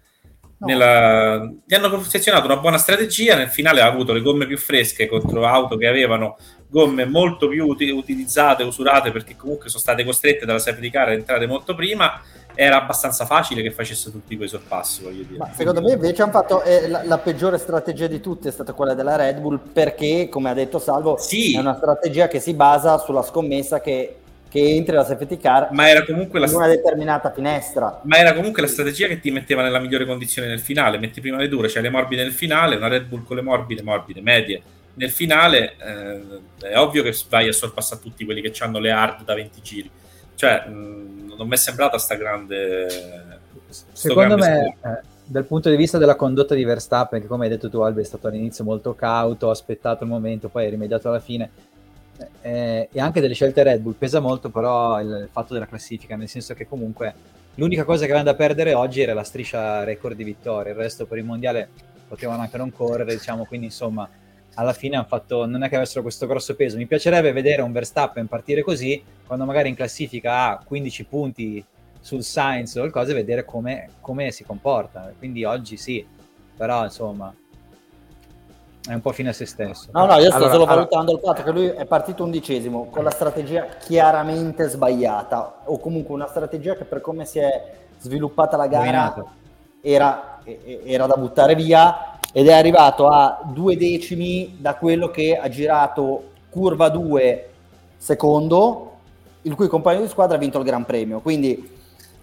[0.58, 0.68] No.
[0.68, 1.54] Nella...
[1.66, 3.36] Gli hanno confezionato una buona strategia.
[3.36, 6.38] Nel finale ha avuto le gomme più fresche contro auto che avevano
[6.68, 11.14] gomme molto più ut- utilizzate, usurate perché comunque sono state costrette dalla safety car a
[11.14, 12.22] entrare molto prima,
[12.54, 15.38] era abbastanza facile che facesse tutti quei sorpassi, voglio dire.
[15.38, 18.74] Ma secondo me invece hanno fatto eh, la, la, peggiore strategia di tutte è stata
[18.74, 21.56] quella della Red Bull perché, come ha detto Salvo, sì.
[21.56, 24.18] è una strategia che si basa sulla scommessa che
[24.56, 28.00] che entri la safety car ma era comunque in una determinata finestra.
[28.04, 30.98] Ma era comunque la strategia che ti metteva nella migliore condizione nel finale.
[30.98, 33.82] Metti prima le dure, cioè le morbide nel finale, una Red Bull con le morbide,
[33.82, 34.62] morbide, medie
[34.96, 39.24] nel finale eh, è ovvio che vai a sorpassare tutti quelli che hanno le hard
[39.24, 39.90] da 20 giri.
[40.36, 43.44] Cioè, mh, non mi è sembrata sta grande...
[43.92, 47.50] Secondo grande me, eh, dal punto di vista della condotta di Verstappen, che come hai
[47.50, 51.10] detto tu Albe è stato all'inizio molto cauto, ha aspettato il momento, poi è rimediato
[51.10, 51.50] alla fine,
[52.42, 53.96] eh, e anche delle scelte Red Bull.
[53.98, 57.14] Pesa molto però il, il fatto della classifica, nel senso che comunque
[57.56, 61.06] l'unica cosa che avevano da perdere oggi era la striscia record di vittorie, il resto
[61.06, 61.68] per il mondiale
[62.08, 64.08] potevano anche non correre, diciamo, quindi insomma
[64.56, 66.78] alla fine hanno fatto, non è che avessero questo grosso peso.
[66.78, 71.66] Mi piacerebbe vedere un Verstappen partire così, quando magari in classifica ha 15 punti
[72.00, 75.12] sul Sainz o qualcosa, e vedere come, come si comporta.
[75.18, 76.06] Quindi oggi sì,
[76.56, 77.34] però insomma
[78.88, 79.90] è un po' fine a se stesso.
[79.92, 81.32] No, no, io sto allora, solo valutando allora...
[81.32, 86.28] il fatto che lui è partito undicesimo con la strategia chiaramente sbagliata, o comunque una
[86.28, 89.26] strategia che per come si è sviluppata la gara
[89.82, 90.35] era,
[90.86, 96.32] era da buttare via ed è arrivato a due decimi da quello che ha girato
[96.50, 97.50] curva 2
[97.98, 98.92] secondo,
[99.44, 101.22] il cui compagno di squadra ha vinto il Gran Premio.
[101.22, 101.72] Quindi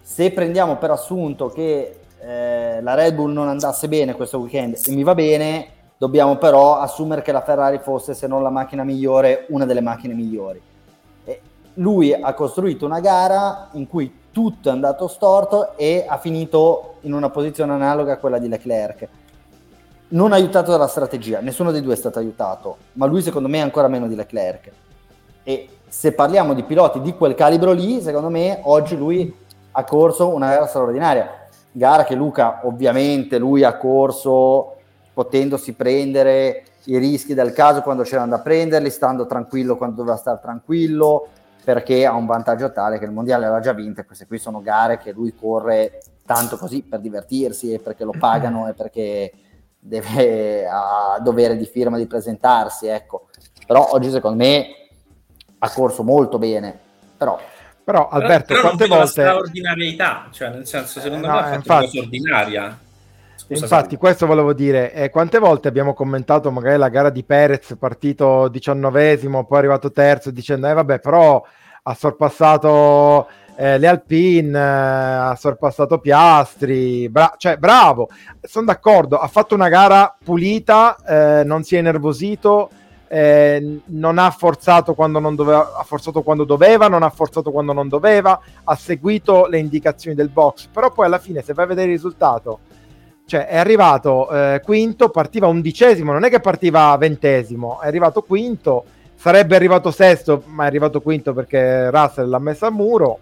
[0.01, 4.93] se prendiamo per assunto che eh, la Red Bull non andasse bene questo weekend e
[4.93, 5.69] mi va bene,
[5.99, 10.15] dobbiamo però assumere che la Ferrari fosse, se non la macchina migliore, una delle macchine
[10.15, 10.61] migliori.
[11.25, 11.41] E
[11.75, 17.13] lui ha costruito una gara in cui tutto è andato storto e ha finito in
[17.13, 19.09] una posizione analoga a quella di Leclerc.
[20.09, 23.63] Non aiutato dalla strategia, nessuno dei due è stato aiutato, ma lui secondo me è
[23.63, 24.71] ancora meno di Leclerc.
[25.45, 29.35] E se parliamo di piloti di quel calibro lì, secondo me oggi lui
[29.73, 31.31] ha corso una gara straordinaria.
[31.71, 34.77] Gara che Luca ovviamente lui ha corso
[35.13, 40.41] potendosi prendere i rischi del caso quando c'erano da prenderli, stando tranquillo quando doveva stare
[40.43, 41.29] tranquillo,
[41.65, 44.61] perché ha un vantaggio tale che il mondiale l'ha già vinto e queste qui sono
[44.61, 49.33] gare che lui corre tanto così per divertirsi e perché lo pagano e perché
[49.79, 53.29] deve ha dovere di firma di presentarsi, ecco.
[53.67, 54.67] Però oggi secondo me
[55.59, 56.79] ha corso molto bene,
[57.17, 57.39] però
[57.85, 59.07] però Alberto, però, però quante volte...
[59.09, 61.73] straordinarietà, cioè nel senso, secondo no, me ha fatto infatti...
[61.73, 62.79] una cosa ordinaria.
[63.43, 63.97] Scusa, Infatti, salve.
[63.97, 64.93] questo volevo dire.
[64.93, 70.31] Eh, quante volte abbiamo commentato magari la gara di Perez, partito diciannovesimo, poi arrivato terzo,
[70.31, 71.43] dicendo, eh vabbè, però
[71.83, 73.27] ha sorpassato
[73.57, 78.09] eh, le Alpine, eh, ha sorpassato Piastri, bra- cioè bravo,
[78.43, 82.71] sono d'accordo, ha fatto una gara pulita, eh, non si è nervosito,
[83.09, 87.73] eh, non ha forzato quando non doveva, ha forzato quando doveva, non ha forzato quando
[87.73, 91.69] non doveva, ha seguito le indicazioni del box, però poi alla fine se vai a
[91.69, 92.61] vedere il risultato
[93.27, 98.85] cioè è arrivato eh, quinto, partiva undicesimo, non è che partiva ventesimo, è arrivato quinto,
[99.15, 103.21] sarebbe arrivato sesto, ma è arrivato quinto perché Russell l'ha messa a muro.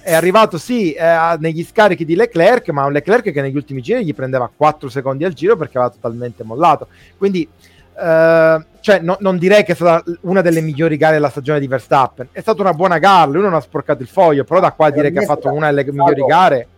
[0.00, 4.04] È arrivato sì eh, negli scarichi di Leclerc, ma un Leclerc che negli ultimi giri
[4.04, 6.88] gli prendeva 4 secondi al giro perché aveva totalmente mollato.
[7.16, 7.48] Quindi
[7.96, 11.66] Uh, cioè, no, non direi che è stata una delle migliori gare della stagione di
[11.66, 12.28] Verstappen.
[12.30, 14.90] È stata una buona gara, lui non ha sporcato il foglio, però da qua a
[14.90, 16.68] dire che ha fatto una delle migliori gare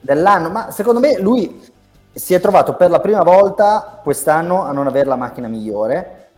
[0.00, 0.50] dell'anno.
[0.50, 1.60] Ma secondo me lui
[2.18, 6.30] si è trovato per la prima volta quest'anno a non avere la macchina migliore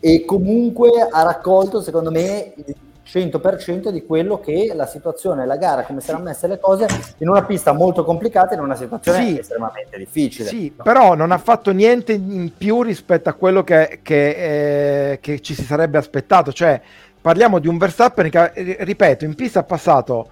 [0.00, 2.74] e comunque ha raccolto secondo me il
[3.06, 6.86] 100% di quello che la situazione, la gara, come si erano messe le cose
[7.18, 10.48] in una pista molto complicata, in una situazione sì, estremamente difficile.
[10.48, 10.84] Sì, no?
[10.84, 15.54] però non ha fatto niente in più rispetto a quello che, che, eh, che ci
[15.54, 16.52] si sarebbe aspettato.
[16.52, 16.80] Cioè,
[17.20, 20.28] parliamo di un Verstappen che, ripeto, in pista ha passato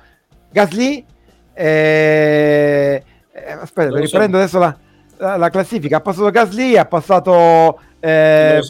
[0.50, 1.04] Gasly,
[1.52, 4.42] eh, eh, aspetta, riprendo so.
[4.42, 4.76] adesso la,
[5.18, 5.98] la, la, classifica.
[5.98, 8.60] Ha passato Gasly, ha passato eh,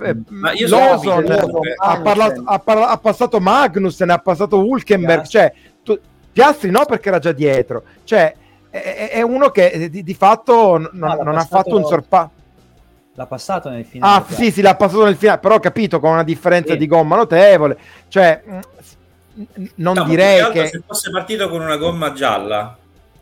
[0.69, 5.27] Lawson, eh, ha, parlato, ha, parla, ha, passato Magnussen, ha passato Hulkenberg.
[5.27, 5.99] Cioè, tu,
[6.33, 7.83] Piastri no, perché era già dietro.
[8.05, 8.35] Cioè,
[8.71, 12.31] è, è uno che eh, di, di fatto non, no, non ha fatto un sorpasso.
[13.15, 14.17] L'ha passato nel finale.
[14.17, 16.79] Ah, sì, sì, l'ha passato nel finale, però ho capito con una differenza sì.
[16.79, 17.77] di gomma notevole.
[18.07, 18.43] Cioè,
[19.77, 20.69] non no, direi che...
[20.69, 22.77] Se fosse partito con una gomma gialla,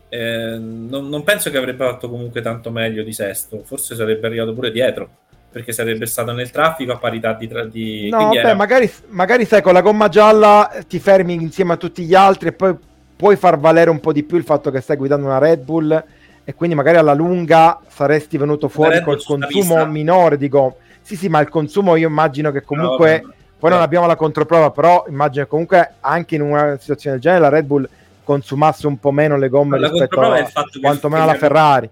[0.09, 4.53] eh, non, non, penso che avrebbe fatto comunque tanto meglio di sesto, forse sarebbe arrivato
[4.53, 5.09] pure dietro
[5.49, 7.47] perché sarebbe stato nel traffico a parità di...
[7.71, 8.53] di no, era...
[8.53, 12.51] magari, magari sai con la gomma gialla ti fermi insieme a tutti gli altri e
[12.51, 12.75] poi
[13.15, 16.03] puoi far valere un po' di più il fatto che stai guidando una Red Bull
[16.43, 20.75] e quindi magari alla lunga saresti venuto fuori col consumo minore di gomma.
[21.01, 23.21] Sì, sì, ma il consumo io immagino che comunque...
[23.23, 27.23] No, poi non abbiamo la controprova, però immagino che comunque anche in una situazione del
[27.25, 27.89] genere la Red Bull
[28.27, 30.43] consumasse un po' meno le gomme la rispetto a
[30.81, 31.89] quantomeno alla Ferrari.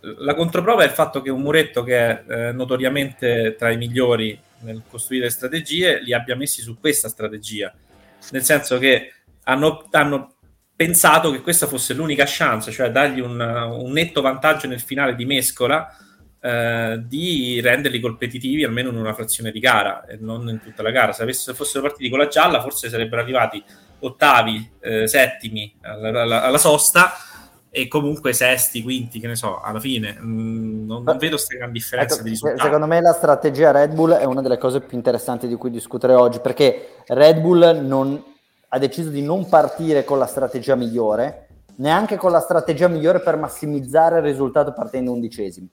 [0.00, 4.40] La controprova è il fatto che un muretto che è eh, notoriamente tra i migliori
[4.60, 7.70] nel costruire strategie li abbia messi su questa strategia,
[8.30, 9.12] nel senso che
[9.44, 10.32] hanno, hanno
[10.74, 15.26] pensato che questa fosse l'unica chance, cioè dargli un, un netto vantaggio nel finale di
[15.26, 15.94] mescola
[16.40, 20.90] eh, di renderli competitivi almeno in una frazione di gara e non in tutta la
[20.90, 21.12] gara.
[21.12, 23.62] Se, avesse, se fossero partiti con la gialla, forse sarebbero arrivati
[24.00, 27.12] ottavi, eh, settimi alla, alla, alla, sosta
[27.70, 31.78] e comunque sesti, quinti, che ne so, alla fine mm, non, non, vedo queste grandi
[31.78, 32.62] differenze ecco, di risultati.
[32.62, 36.14] Secondo me la strategia Red Bull è una delle cose più interessanti di cui discutere
[36.14, 38.22] oggi, perché Red Bull non,
[38.68, 41.46] ha deciso di non partire con la strategia migliore,
[41.76, 45.68] neanche con la strategia migliore per massimizzare il risultato partendo undicesimi.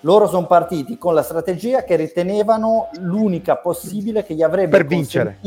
[0.00, 5.38] Loro sono partiti con la strategia che ritenevano l'unica possibile che gli avrebbe per vincere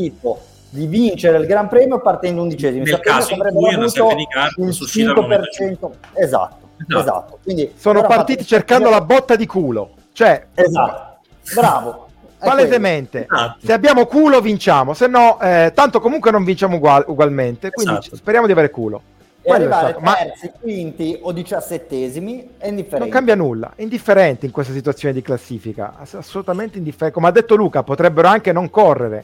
[0.70, 2.84] di vincere il Gran Premio partendo undicesimi.
[2.84, 5.92] Nel caso in cui una serie di carte il 5%.
[6.14, 7.40] Esatto, esatto, esatto.
[7.44, 9.92] Quindi sono partiti cercando la botta di culo.
[10.14, 11.20] Cioè, esatto.
[11.54, 12.06] Bravo.
[12.40, 13.66] Palesemente, esatto.
[13.66, 17.72] se abbiamo culo vinciamo, se no, eh, tanto comunque non vinciamo ugual- ugualmente.
[17.72, 18.16] Quindi esatto.
[18.16, 19.02] speriamo di avere culo.
[19.42, 20.60] E arrivare terzi, Ma...
[20.60, 23.06] quinti o diciassettesimi è indifferente.
[23.06, 27.16] Non cambia nulla, è indifferente in questa situazione di classifica, assolutamente indifferente.
[27.16, 29.24] Come ha detto Luca, potrebbero anche non correre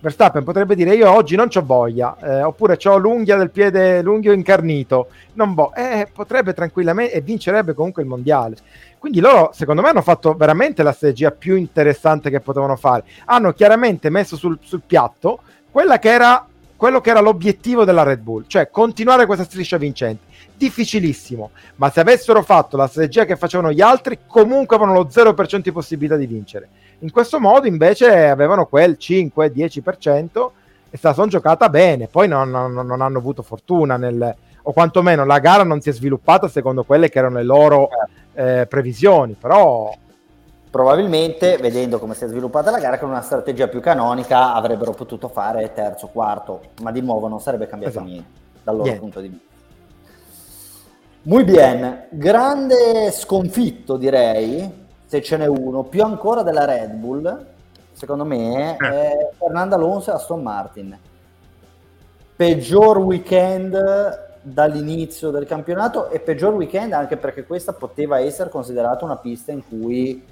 [0.00, 4.32] Verstappen potrebbe dire io oggi non ho voglia, eh, oppure ho l'unghia del piede, l'unghio
[4.32, 8.56] incarnito, non vo- eh, potrebbe tranquillamente e vincerebbe comunque il mondiale.
[8.98, 13.04] Quindi loro, secondo me, hanno fatto veramente la strategia più interessante che potevano fare.
[13.26, 15.40] Hanno chiaramente messo sul, sul piatto
[15.72, 16.46] che era
[16.76, 20.24] quello che era l'obiettivo della Red Bull, cioè continuare questa striscia vincente.
[20.56, 25.60] Difficilissimo, ma se avessero fatto la strategia che facevano gli altri, comunque avevano lo 0%
[25.60, 26.68] di possibilità di vincere.
[27.00, 30.50] In questo modo invece avevano quel 5-10%
[30.90, 34.72] e se la sono giocata bene, poi non, non, non hanno avuto fortuna nel, o
[34.72, 37.88] quantomeno la gara non si è sviluppata secondo quelle che erano le loro
[38.34, 39.94] eh, previsioni, però
[40.70, 45.28] probabilmente vedendo come si è sviluppata la gara con una strategia più canonica avrebbero potuto
[45.28, 48.08] fare terzo, quarto, ma di nuovo non sarebbe cambiato esatto.
[48.08, 49.00] niente dal loro niente.
[49.00, 49.48] punto di vista.
[51.22, 54.79] Muy bien, grande sconfitto direi,
[55.10, 57.46] se ce n'è uno, più ancora della Red Bull,
[57.90, 58.76] secondo me, eh.
[58.76, 60.96] è Fernando Alonso e Aston Martin.
[62.36, 69.16] Peggior weekend dall'inizio del campionato e peggior weekend anche perché questa poteva essere considerata una
[69.16, 70.24] pista in cui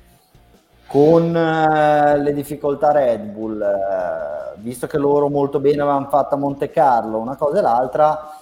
[0.87, 6.39] con eh, le difficoltà Red Bull, eh, visto che loro molto bene avevano fatto a
[6.39, 8.39] Monte Carlo una cosa e l'altra,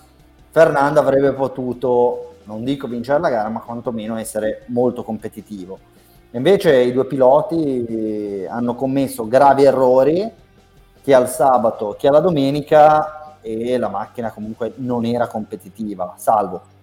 [0.50, 5.94] Fernando avrebbe potuto, non dico vincere la gara, ma quantomeno essere molto competitivo.
[6.32, 10.30] Invece i due piloti hanno commesso gravi errori,
[11.02, 16.74] sia al sabato che alla domenica, e la macchina comunque non era competitiva, salvo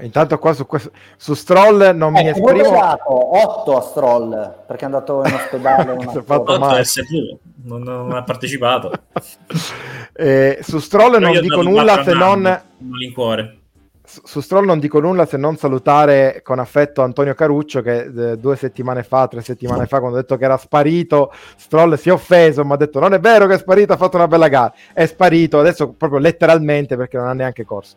[0.00, 0.66] Intanto qua su,
[1.16, 2.68] su Stroll non eh, mi esprimo.
[2.68, 5.92] Ho dato 8 a Stroll perché è andato in ospedale.
[5.96, 6.84] Una fatto male.
[7.64, 8.92] Non, non ha partecipato.
[10.12, 12.62] eh, su Stroll non dico nulla se non...
[12.78, 13.57] Su,
[14.08, 18.56] su Stroll non dico nulla se non salutare con affetto Antonio Caruccio che eh, due
[18.56, 22.64] settimane fa, tre settimane fa, quando ha detto che era sparito, Stroll si è offeso,
[22.64, 24.72] ma ha detto non è vero che è sparito, ha fatto una bella gara.
[24.94, 27.96] È sparito adesso proprio letteralmente perché non ha neanche corso.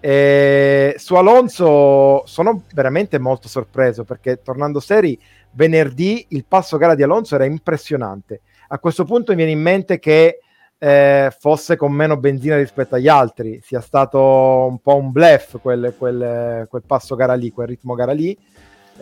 [0.00, 5.18] E su Alonso sono veramente molto sorpreso perché tornando seri,
[5.52, 8.40] venerdì il passo gara di Alonso era impressionante.
[8.68, 10.40] A questo punto mi viene in mente che
[10.84, 14.18] eh, fosse con meno benzina rispetto agli altri, sia stato
[14.68, 18.36] un po' un blef quel, quel, quel passo gara lì, quel ritmo gara lì,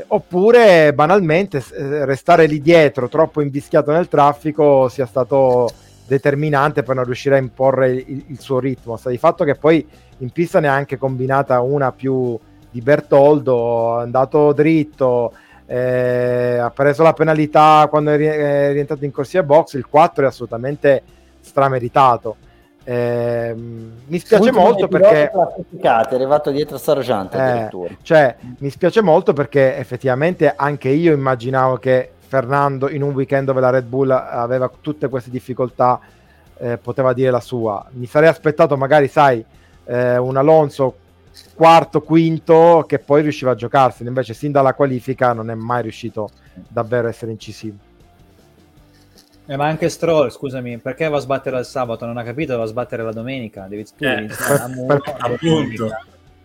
[0.08, 5.70] oppure banalmente eh, restare lì dietro troppo invischiato nel traffico sia stato
[6.06, 8.98] determinante per non riuscire a imporre il, il suo ritmo.
[8.98, 12.38] Sta di fatto che poi in pista ne ha anche combinata una più
[12.70, 15.32] di Bertoldo, è andato dritto,
[15.64, 21.02] eh, ha preso la penalità quando è rientrato in corsia box, il 4 è assolutamente
[21.40, 22.36] strameritato.
[22.82, 27.68] Eh, mi spiace molto perché è arrivato dietro a Sargent eh,
[28.00, 33.60] cioè, mi spiace molto perché effettivamente anche io immaginavo che Fernando in un weekend dove
[33.60, 36.00] la Red Bull aveva tutte queste difficoltà
[36.60, 37.84] eh, poteva dire la sua.
[37.92, 39.44] Mi sarei aspettato magari, sai,
[39.84, 40.96] eh, un Alonso
[41.54, 46.28] quarto, quinto che poi riusciva a giocarsene, invece sin dalla qualifica non è mai riuscito
[46.68, 47.88] davvero a essere incisivo.
[49.50, 52.06] Eh, ma anche Stroll, scusami, perché va a sbattere il sabato?
[52.06, 53.66] Non ha capito, va a sbattere la domenica.
[53.66, 54.28] Devi tu eh,
[54.86, 55.88] per, appunto.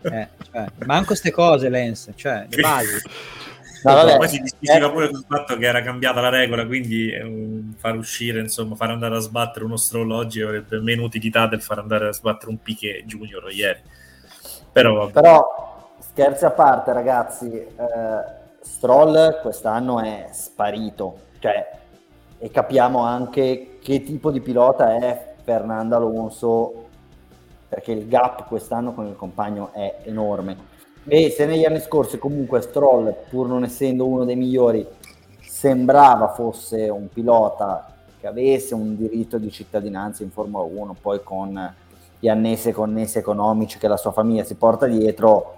[0.01, 2.97] Eh, cioè, manco queste cose, Lens, cioè, le basi.
[3.85, 4.91] No, vabbè, poi si discutiva eh.
[4.91, 9.15] pure sul fatto che era cambiata la regola, quindi um, far uscire, insomma, far andare
[9.15, 13.05] a sbattere uno stroll oggi avrebbe meno utilità del far andare a sbattere un Piquet
[13.05, 13.79] Junior ieri.
[14.71, 18.23] Però, Però scherzi a parte, ragazzi, eh,
[18.59, 21.74] Stroll quest'anno è sparito, cioè,
[22.45, 26.85] e capiamo anche che tipo di pilota è Fernando Alonso,
[27.67, 30.55] perché il gap quest'anno con il compagno è enorme.
[31.07, 34.85] E se negli anni scorsi comunque Stroll, pur non essendo uno dei migliori,
[35.41, 41.73] sembrava fosse un pilota che avesse un diritto di cittadinanza in Formula 1, poi con
[42.19, 45.55] gli annessi e connessi economici che la sua famiglia si porta dietro,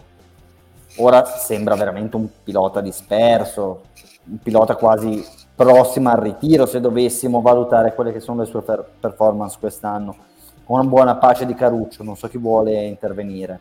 [1.00, 3.82] ora sembra veramente un pilota disperso,
[4.24, 8.86] un pilota quasi prossimo al ritiro se dovessimo valutare quelle che sono le sue per-
[9.00, 10.16] performance quest'anno.
[10.64, 13.60] Con una buona pace di Caruccio, non so chi vuole intervenire.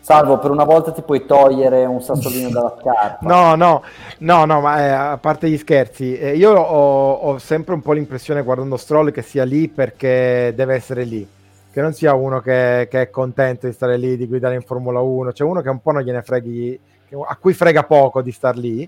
[0.00, 3.18] Salvo, per una volta ti puoi togliere un sassolino dalla scarpa.
[3.20, 3.82] No, no,
[4.18, 7.92] no, no, ma eh, a parte gli scherzi, eh, io ho, ho, sempre un po'
[7.92, 11.26] l'impressione guardando Stroll che sia lì perché deve essere lì,
[11.70, 15.00] che non sia uno che, che, è contento di stare lì, di guidare in Formula
[15.00, 16.78] 1, c'è uno che un po' non gliene freghi,
[17.26, 18.86] a cui frega poco di star lì,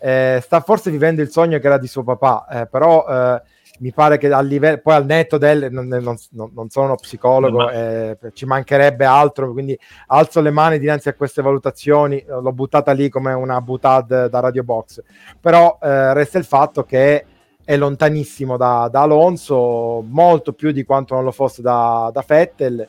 [0.00, 3.42] eh, sta forse vivendo il sogno che era di suo papà, eh, però eh,
[3.80, 7.62] mi pare che a livello, poi al netto del, non, non, non sono uno psicologo,
[7.62, 7.70] no.
[7.70, 9.78] eh, ci mancherebbe altro, quindi
[10.08, 14.64] alzo le mani dinanzi a queste valutazioni, l'ho buttata lì come una butad da Radio
[14.64, 15.02] Box,
[15.40, 17.24] però eh, resta il fatto che
[17.68, 22.88] è lontanissimo da, da, Alonso, molto più di quanto non lo fosse da, da Fettel.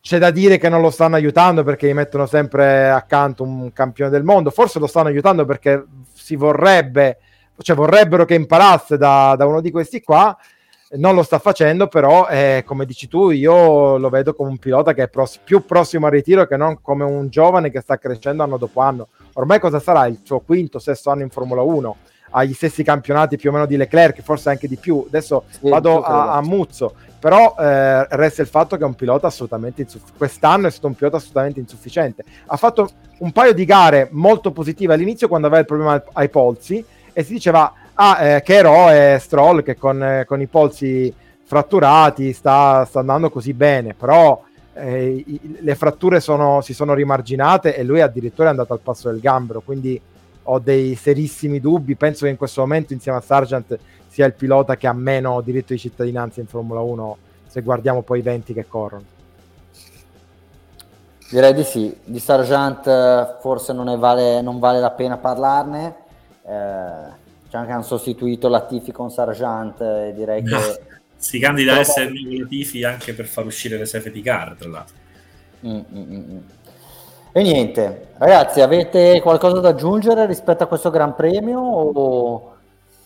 [0.00, 4.12] C'è da dire che non lo stanno aiutando perché gli mettono sempre accanto un campione
[4.12, 5.84] del mondo, forse lo stanno aiutando perché
[6.18, 7.18] si vorrebbe
[7.62, 10.36] cioè vorrebbero che imparasse da, da uno di questi qua.
[10.92, 14.94] non lo sta facendo, però eh, come dici tu, io lo vedo come un pilota
[14.94, 18.42] che è pross- più prossimo al ritiro che non come un giovane che sta crescendo
[18.42, 19.08] anno dopo anno.
[19.34, 21.96] Ormai cosa sarà il suo quinto, sesto anno in Formula 1?
[22.30, 25.04] Ha gli stessi campionati più o meno di Leclerc, forse anche di più.
[25.06, 29.26] Adesso sì, vado a, a, Muzzo, però eh, resta il fatto che è un pilota
[29.26, 30.18] assolutamente insufficiente.
[30.18, 32.24] Quest'anno è stato un pilota assolutamente insufficiente.
[32.46, 36.84] Ha fatto un paio di gare molto positive all'inizio quando aveva il problema ai polsi
[37.12, 41.12] e si diceva Ah, eh, che eroe Stroll che con, eh, con, i polsi
[41.42, 44.40] fratturati sta, sta andando così bene, però
[44.74, 49.10] eh, i, le fratture sono, si sono rimarginate e lui addirittura è andato al passo
[49.10, 50.00] del gambero, quindi
[50.50, 53.78] ho dei serissimi dubbi, penso che in questo momento insieme a Sargent
[54.08, 58.18] sia il pilota che ha meno diritto di cittadinanza in Formula 1 se guardiamo poi
[58.18, 59.16] i venti che corrono.
[61.30, 65.94] Direi di sì, di Sargent eh, forse non, vale, non vale la pena parlarne.
[66.46, 70.80] Eh, Diciamo che hanno sostituito Latifi con Sargent e direi no, che...
[71.16, 74.68] Si candida a essere il nuovo Latifi anche per far uscire le safety car, tra
[74.68, 74.94] l'altro.
[75.66, 76.38] Mm, mm, mm, mm.
[77.38, 81.60] E niente, ragazzi, avete qualcosa da aggiungere rispetto a questo Gran Premio?
[81.60, 82.56] O...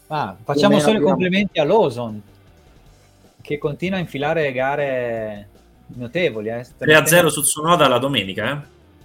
[0.06, 1.06] Ah, facciamo solo abbiamo...
[1.06, 2.22] i complimenti a Lawson,
[3.42, 5.48] che continua a infilare gare
[5.88, 6.48] notevoli.
[6.48, 6.64] Eh.
[6.80, 8.56] 3-0 su Tsunoda la domenica, eh?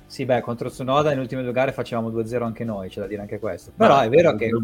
[0.06, 3.20] Sì, beh, contro Tsunoda nelle ultime due gare facevamo 2-0 anche noi, c'è da dire
[3.20, 3.74] anche questo.
[3.76, 4.50] Però no, è vero che...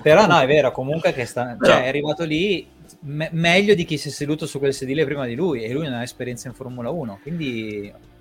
[0.00, 1.56] Però no, è vero, comunque che sta...
[1.60, 2.68] cioè, è arrivato lì
[3.00, 5.88] me- meglio di chi si è seduto su quel sedile prima di lui e lui
[5.88, 8.12] non ha esperienza in Formula 1, quindi...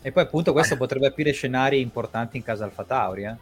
[0.00, 3.24] E poi appunto questo potrebbe aprire scenari importanti in casa Alfa Tauri.
[3.24, 3.34] Eh?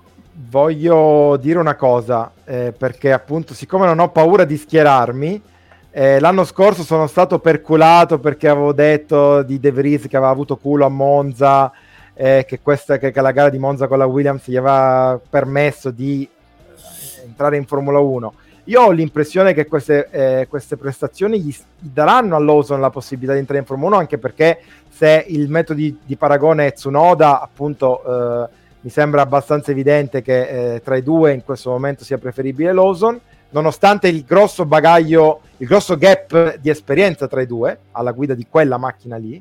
[0.49, 5.43] Voglio dire una cosa, eh, perché appunto siccome non ho paura di schierarmi,
[5.91, 10.57] eh, l'anno scorso sono stato perculato perché avevo detto di De Vries che aveva avuto
[10.57, 11.73] culo a Monza,
[12.13, 15.91] eh, che, questa, che, che, la gara di Monza con la Williams gli aveva permesso
[15.91, 18.35] di eh, entrare in Formula 1.
[18.69, 23.33] Io ho l'impressione che queste, eh, queste prestazioni gli, gli, daranno a Lawson la possibilità
[23.33, 27.41] di entrare in Formula 1, anche perché se il metodo di, di paragone è Tsunoda,
[27.41, 28.03] appunto
[28.45, 28.49] eh,
[28.81, 33.21] mi sembra abbastanza evidente che eh, tra i due in questo momento sia preferibile Lawson
[33.51, 38.47] nonostante il grosso bagaglio, il grosso gap di esperienza tra i due, alla guida di
[38.49, 39.41] quella macchina lì.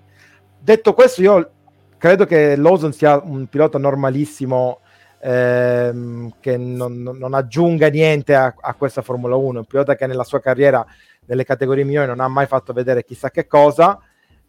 [0.60, 1.50] Detto questo, io
[1.98, 4.80] credo che Lawson sia un pilota normalissimo
[5.26, 10.24] ehm, che non, non, aggiunga niente a, a, questa Formula 1, un pilota che nella
[10.24, 10.86] sua carriera
[11.26, 14.00] nelle categorie migliori non ha mai fatto vedere chissà che cosa.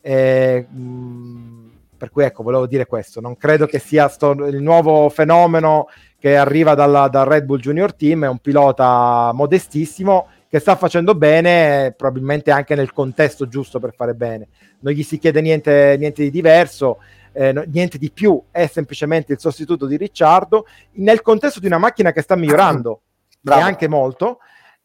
[0.02, 4.60] E, mh, mm, per cui ecco, volevo dire questo, non credo che sia sto, il
[4.60, 10.58] nuovo fenomeno che arriva dalla, dal Red Bull Junior Team, è un pilota modestissimo che
[10.58, 14.48] sta facendo bene, probabilmente anche nel contesto giusto per fare bene.
[14.80, 16.98] Non gli si chiede niente, niente di diverso,
[17.36, 21.76] eh, no, niente di più, è semplicemente il sostituto di Ricciardo nel contesto di una
[21.76, 23.00] macchina che sta migliorando
[23.44, 24.38] e anche molto.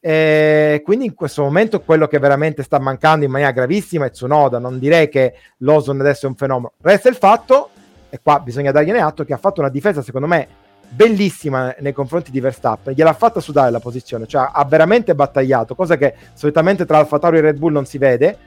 [0.04, 4.60] Eh, quindi in questo momento quello che veramente sta mancando in maniera gravissima è Tsunoda.
[4.60, 6.74] Non direi che Lawson adesso è un fenomeno.
[6.82, 7.70] Resta il fatto,
[8.10, 10.48] e qua bisogna dargliene atto, che ha fatto una difesa secondo me
[10.94, 15.96] bellissima nei confronti di Verstappen, gliel'ha fatta sudare la posizione, cioè ha veramente battagliato, cosa
[15.96, 18.38] che solitamente tra Alfa Tauri e Red Bull non si vede.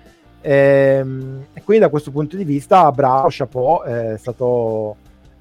[0.46, 4.94] Ehm, e quindi da questo punto di vista, bravo, chapeau, è stato,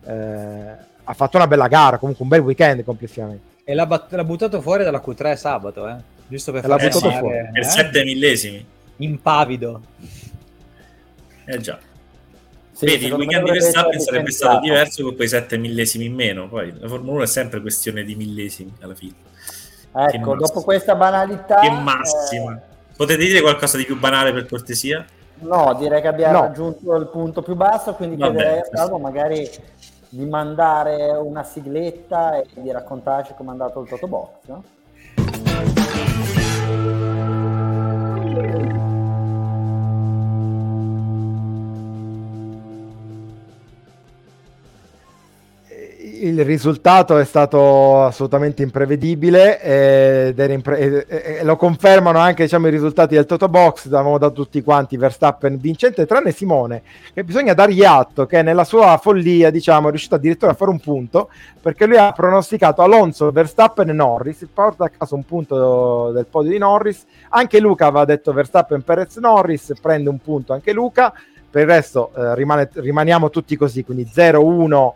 [0.06, 3.52] eh, ha fatto una bella gara, comunque un bel weekend complessivamente.
[3.66, 5.96] E l'ha, bat- l'ha buttato fuori dalla Q3 sabato, eh?
[6.28, 7.50] giusto per fare buttato fuori.
[7.52, 7.66] Per eh?
[7.66, 8.66] 7 millesimi.
[8.98, 9.82] Impavido.
[11.46, 11.78] Eh già.
[12.72, 16.48] Sì, Vedi, il weekend di Verstappen sarebbe stato diverso con quei 7 millesimi in meno.
[16.48, 19.16] Poi la Formula 1 è sempre questione di millesimi alla fine.
[19.96, 21.60] Ecco, dopo questa banalità...
[21.60, 22.56] Che massima.
[22.56, 22.72] Eh...
[22.96, 25.06] Potete dire qualcosa di più banale per cortesia?
[25.40, 26.42] No, direi che abbiamo no.
[26.42, 29.50] raggiunto il punto più basso, quindi Va chiederei a Salvo magari
[30.10, 34.64] di mandare una sigletta e di raccontarci come è andato il Totobox, no?
[46.24, 52.72] Il risultato è stato assolutamente imprevedibile ed impre- e, e, lo confermano anche diciamo, i
[52.72, 56.84] risultati del Toto Box, davamo da tutti quanti Verstappen vincente, tranne Simone,
[57.14, 60.80] che bisogna dargli atto che nella sua follia diciamo, è riuscito addirittura a fare un
[60.80, 61.30] punto,
[61.62, 66.52] perché lui ha pronosticato Alonso, Verstappen e Norris, porta a caso un punto del podio
[66.52, 71.14] di Norris, anche Luca aveva detto Verstappen, Perez, Norris, prende un punto anche Luca,
[71.50, 74.94] per il resto eh, rimane, rimaniamo tutti così, quindi 0-1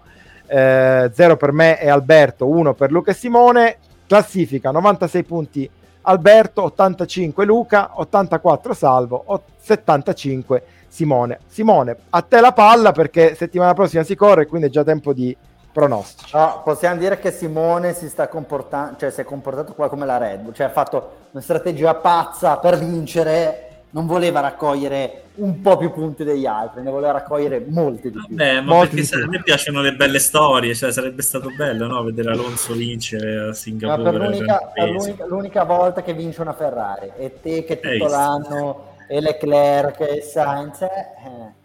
[0.48, 5.70] eh, 0 per me e Alberto, 1 per Luca e Simone, classifica 96 punti
[6.02, 11.40] Alberto, 85 Luca, 84 Salvo, 75 Simone.
[11.48, 15.36] Simone, a te la palla perché settimana prossima si corre, quindi è già tempo di
[15.78, 16.36] pronostici.
[16.36, 20.18] No, possiamo dire che Simone si sta comportando, cioè si è comportato qua come la
[20.18, 25.78] Red Bull, cioè ha fatto una strategia pazza per vincere, non voleva raccogliere un po'
[25.78, 28.36] più punti degli altri, ne voleva raccogliere molti di più.
[28.36, 29.30] Beh, ma Molti perché se- a più.
[29.30, 32.04] me piacciono le belle storie, cioè sarebbe stato bello no?
[32.04, 34.12] vedere Alonso vincere a Ma Singapore.
[34.12, 37.94] per l'unica, per per l'unica- l'unica volta che vince una Ferrari e te che tutto
[37.94, 38.08] visto.
[38.10, 40.90] l'anno e Leclerc e Sainz eh,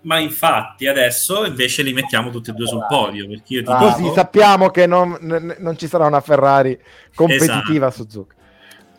[0.03, 3.73] Ma infatti adesso invece li mettiamo tutti e due sul podio, perché io ti.
[3.73, 6.79] Così dico, sappiamo che non, n- non ci sarà una Ferrari
[7.15, 8.35] competitiva a Suzuka.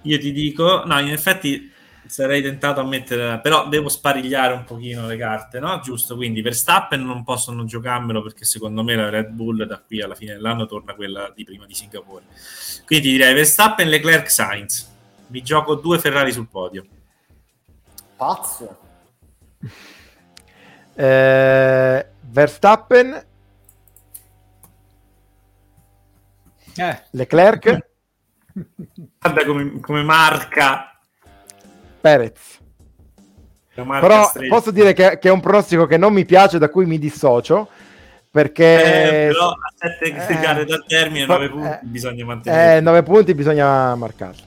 [0.01, 1.71] io ti dico, no, in effetti
[2.07, 5.79] sarei tentato a mettere, però devo sparigliare un pochino le carte, no?
[5.79, 10.15] Giusto, quindi Verstappen non possono giocarmelo perché secondo me la Red Bull da qui alla
[10.15, 12.23] fine dell'anno torna quella di prima di Singapore.
[12.85, 14.91] Quindi direi Verstappen, Leclerc, Sainz.
[15.27, 16.85] Mi gioco due Ferrari sul podio.
[18.15, 18.77] pazzo.
[20.95, 23.25] Eh, Verstappen,
[26.77, 27.87] Eh, Leclerc,
[29.19, 30.92] Guarda come, come marca.
[32.03, 32.59] Perez.
[33.73, 34.53] Però stretta.
[34.53, 37.69] posso dire che, che è un pronostico che non mi piace, da cui mi dissocio,
[38.29, 42.75] perché Eh, però a sette Eh, gare dal termine, fa- 9 punti eh, bisogna mantenere.
[42.77, 44.41] eh, 9 punti bisogna marcarli.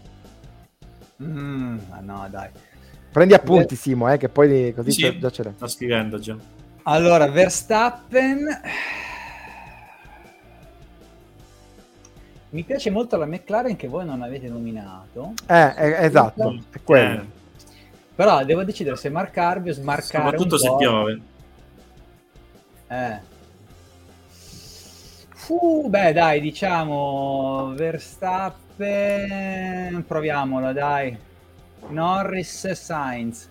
[1.22, 2.50] mm, ma no, dai.
[3.10, 5.00] Prendi appunti, Simo, eh, che poi così Sì.
[5.00, 5.52] c'è- già ce l'hai.
[5.56, 6.36] Sto scrivendo già.
[6.82, 8.46] Allora, Verstappen.
[12.50, 15.32] Mi piace molto la McLaren che voi non avete nominato.
[15.46, 17.35] Eh, eh, esatto, è quello.
[18.18, 20.24] Eh, Però devo decidere se marcarvi o smarcare.
[20.24, 20.76] soprattutto un se po'.
[20.76, 21.20] piove.
[22.88, 23.20] Eh.
[25.34, 28.54] Fu, beh, dai, diciamo Verstappen.
[30.06, 31.16] Proviamola, dai.
[31.88, 33.48] Norris e Sainz.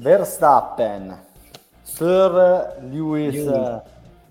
[0.00, 1.18] Verstappen,
[1.82, 3.82] Sir Lewis, Lewis.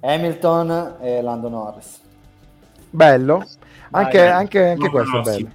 [0.02, 2.02] Hamilton e Lando Norris.
[2.90, 3.44] Bello.
[3.92, 4.28] Anche, Dai.
[4.30, 5.50] anche, anche No, questo no, è bello.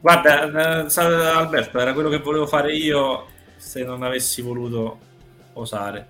[0.00, 4.98] Guarda, eh, Alberto, era quello che volevo fare io se non avessi voluto
[5.52, 6.06] osare.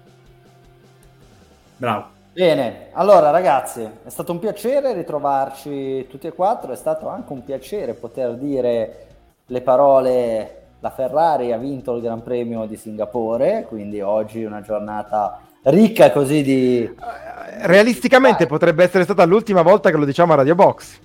[1.77, 2.19] Bravo.
[2.33, 7.43] Bene, allora ragazzi, è stato un piacere ritrovarci tutti e quattro, è stato anche un
[7.43, 9.07] piacere poter dire
[9.47, 15.41] le parole la Ferrari ha vinto il Gran Premio di Singapore, quindi oggi una giornata
[15.65, 16.83] ricca così di...
[16.85, 20.99] Eh, Realisticamente potrebbe essere stata l'ultima volta che lo diciamo a Radio Box.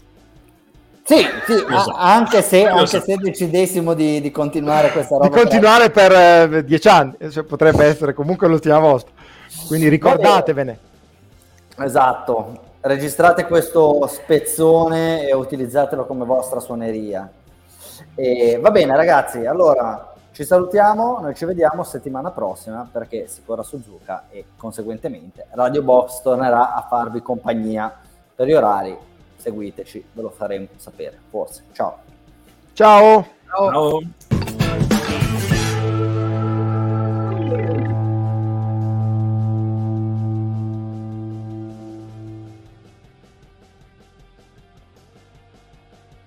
[1.08, 1.94] Sì, sì, so.
[1.96, 3.00] anche, se, anche so.
[3.00, 5.28] se decidessimo di, di continuare questa roba.
[5.28, 9.12] Di continuare per eh, dieci anni, cioè, potrebbe essere comunque l'ultima volta.
[9.68, 10.80] Quindi ricordatevene.
[11.78, 17.32] Esatto, registrate questo spezzone e utilizzatelo come vostra suoneria.
[18.16, 23.62] E va bene ragazzi, allora ci salutiamo, noi ci vediamo settimana prossima perché si corre
[23.62, 27.94] a Suzuka e conseguentemente Radio Box tornerà a farvi compagnia
[28.36, 28.98] per gli orari,
[29.46, 31.64] seguiteci, ve lo faremo sapere, forse.
[31.72, 32.00] Ciao.
[32.74, 33.28] Ciao.
[33.46, 33.72] Ciao.
[33.72, 34.02] Ciao.